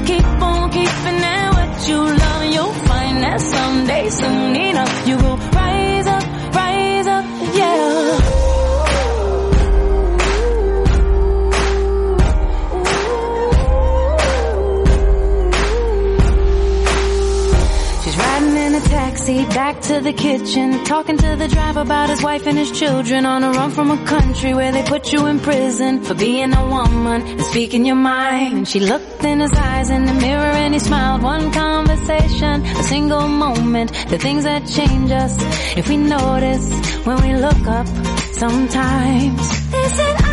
[0.10, 2.46] Keep on keeping it what you love.
[2.54, 4.69] You'll find that someday, soon
[19.74, 23.44] back to the kitchen, talking to the driver about his wife and his children on
[23.44, 27.22] a run from a country where they put you in prison for being a woman
[27.22, 28.58] and speaking your mind.
[28.58, 31.22] And she looked in his eyes in the mirror and he smiled.
[31.22, 35.36] One conversation, a single moment, the things that change us
[35.78, 36.68] if we notice
[37.06, 37.88] when we look up
[38.34, 39.70] sometimes.
[39.70, 40.29] They said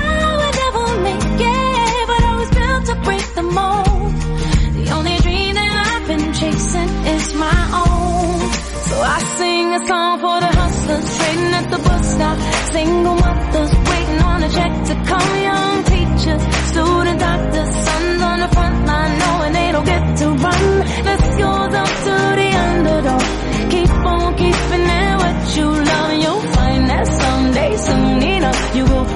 [9.77, 12.39] a song for the hustlers trading at the bus stop.
[12.73, 15.31] Single mothers waiting on a check to come.
[15.49, 20.65] Young teachers, student doctors, sons on the front line knowing they don't get to run.
[21.09, 21.51] Let's go
[21.83, 23.27] up to the underdog.
[23.73, 26.13] Keep on keeping it what you love.
[26.23, 29.09] You'll find that someday, soon enough, you will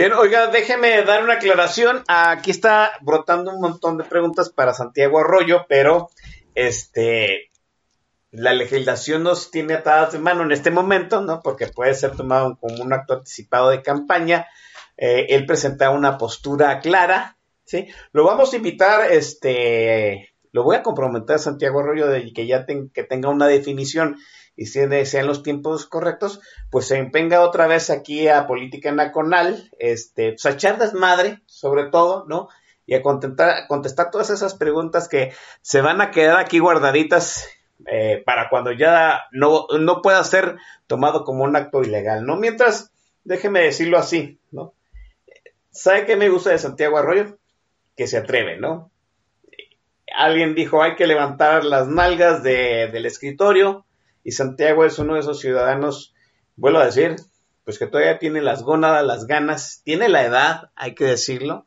[0.00, 2.02] Bien, oiga, déjeme dar una aclaración.
[2.08, 6.08] Aquí está brotando un montón de preguntas para Santiago Arroyo, pero
[6.54, 7.50] este
[8.30, 11.42] la legislación nos tiene atadas de mano en este momento, ¿no?
[11.42, 14.46] Porque puede ser tomado como un acto anticipado de campaña.
[14.96, 17.36] Eh, él presenta una postura clara,
[17.66, 17.88] ¿sí?
[18.12, 22.64] Lo vamos a invitar, este, lo voy a comprometer a Santiago Arroyo de que ya
[22.64, 24.16] que tenga una definición
[24.60, 26.38] y si sean los tiempos correctos,
[26.70, 31.84] pues se empenga otra vez aquí a política nacional, este, pues a echar desmadre, sobre
[31.84, 32.50] todo, ¿no?
[32.84, 35.32] Y a contestar, todas esas preguntas que
[35.62, 37.48] se van a quedar aquí guardaditas
[37.86, 42.36] eh, para cuando ya no, no pueda ser tomado como un acto ilegal, ¿no?
[42.36, 42.92] Mientras,
[43.24, 44.74] déjeme decirlo así, ¿no?
[45.70, 47.38] ¿Sabe qué me gusta de Santiago Arroyo?
[47.96, 48.90] Que se atreve, ¿no?
[50.14, 53.86] Alguien dijo, hay que levantar las nalgas del escritorio,
[54.24, 56.14] y Santiago es uno de esos ciudadanos,
[56.56, 57.16] vuelvo a decir,
[57.64, 61.66] pues que todavía tiene las gónadas, las ganas, tiene la edad, hay que decirlo,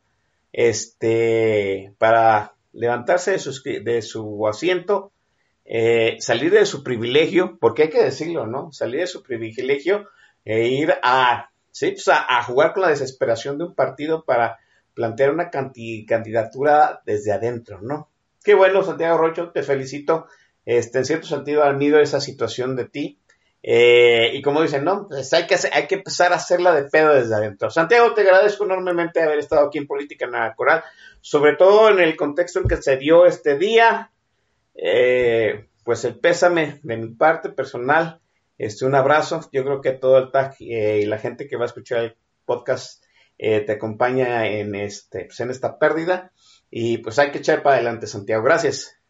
[0.52, 5.12] este, para levantarse de su, de su asiento,
[5.66, 8.72] eh, salir de su privilegio, porque hay que decirlo, ¿no?
[8.72, 10.10] Salir de su privilegio
[10.44, 14.60] e ir a, sí, pues a, jugar con la desesperación de un partido para
[14.94, 18.10] plantear una candidatura desde adentro, ¿no?
[18.44, 20.28] Qué bueno, Santiago Rocho, te felicito
[20.66, 23.20] este, en cierto sentido admiro esa situación de ti.
[23.66, 27.14] Eh, y como dicen, no, pues hay que, hay que empezar a hacerla de pedo
[27.14, 27.70] desde adentro.
[27.70, 30.84] Santiago, te agradezco enormemente haber estado aquí en Política Nada Coral,
[31.22, 34.12] sobre todo en el contexto en que se dio este día.
[34.76, 38.20] Eh, pues el pésame de mi parte personal,
[38.58, 39.50] este, un abrazo.
[39.54, 42.18] Yo creo que todo el TAG eh, y la gente que va a escuchar el
[42.46, 43.04] podcast
[43.36, 46.32] te acompaña en, este, pues en esta pérdida.
[46.70, 48.42] Y pues hay que echar para adelante, Santiago.
[48.42, 49.03] Gracias.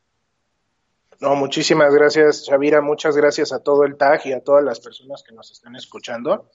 [1.23, 2.81] No, muchísimas gracias, Shavira.
[2.81, 6.49] Muchas gracias a todo el TAG y a todas las personas que nos están escuchando.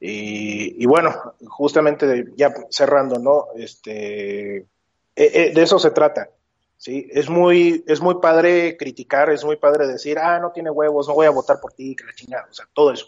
[0.00, 1.14] Y, bueno,
[1.46, 3.46] justamente ya cerrando, ¿no?
[3.54, 4.66] Este, eh,
[5.14, 6.30] eh, de eso se trata.
[6.76, 11.06] Sí, es muy, es muy padre criticar, es muy padre decir, ah, no tiene huevos,
[11.06, 13.06] no voy a votar por ti, que la chingada, o sea, todo eso.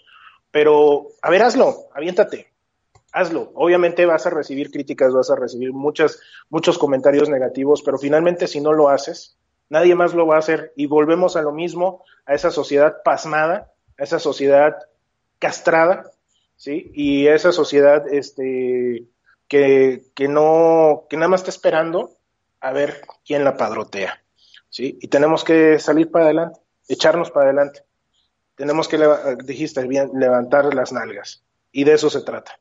[0.53, 2.53] Pero, a ver, hazlo, aviéntate,
[3.11, 3.51] hazlo.
[3.57, 8.61] Obviamente vas a recibir críticas, vas a recibir muchas, muchos comentarios negativos, pero finalmente si
[8.61, 9.37] no lo haces,
[9.74, 13.72] nadie más lo va a hacer y volvemos a lo mismo, a esa sociedad pasmada,
[13.98, 14.76] a esa sociedad
[15.40, 16.12] castrada,
[16.55, 16.92] ¿sí?
[16.94, 19.09] Y esa sociedad este,
[19.48, 22.16] que, que, no, que nada más está esperando
[22.60, 24.22] a ver quién la padrotea,
[24.70, 24.96] ¿sí?
[25.02, 27.82] Y tenemos que salir para adelante, echarnos para adelante.
[28.55, 28.96] Tenemos que,
[29.42, 31.42] dijiste bien, levantar las nalgas.
[31.72, 32.60] Y de eso se trata.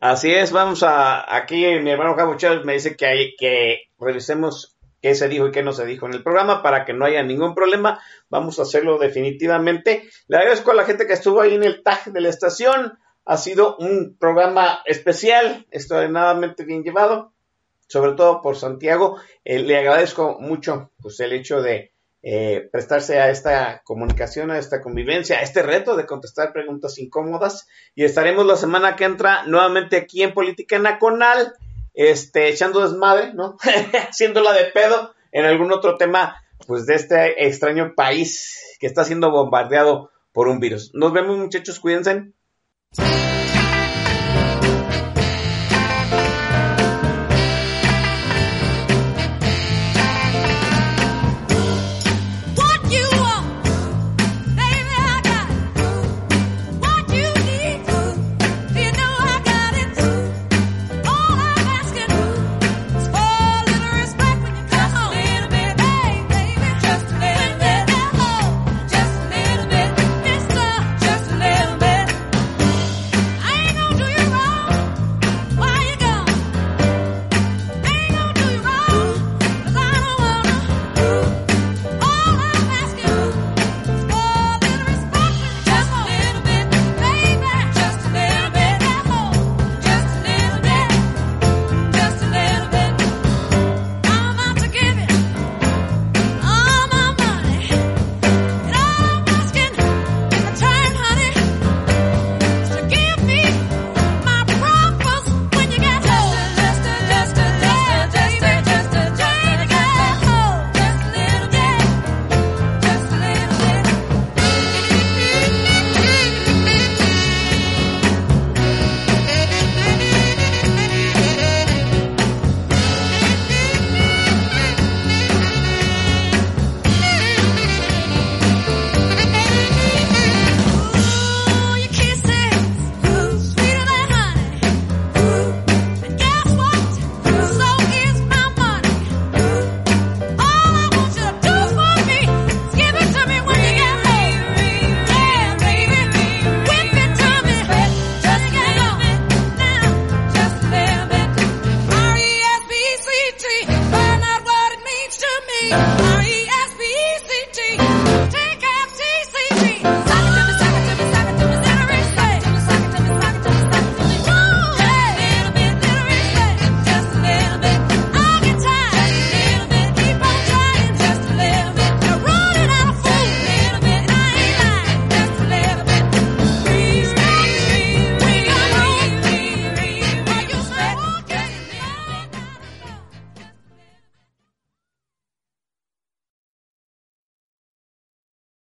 [0.00, 4.73] Así es, vamos a, aquí mi hermano Chávez me dice que hay que revisemos
[5.04, 7.22] qué se dijo y qué no se dijo en el programa para que no haya
[7.22, 8.00] ningún problema.
[8.30, 10.08] Vamos a hacerlo definitivamente.
[10.28, 12.98] Le agradezco a la gente que estuvo ahí en el tag de la estación.
[13.26, 17.34] Ha sido un programa especial, extraordinariamente bien llevado,
[17.86, 19.18] sobre todo por Santiago.
[19.44, 24.80] Eh, le agradezco mucho pues, el hecho de eh, prestarse a esta comunicación, a esta
[24.80, 27.68] convivencia, a este reto de contestar preguntas incómodas.
[27.94, 31.52] Y estaremos la semana que entra nuevamente aquí en Política Nacional
[31.94, 33.56] este, echando desmadre, ¿no?
[34.08, 39.30] Haciéndola de pedo en algún otro tema, pues de este extraño país que está siendo
[39.30, 40.90] bombardeado por un virus.
[40.94, 42.32] Nos vemos muchachos, cuídense.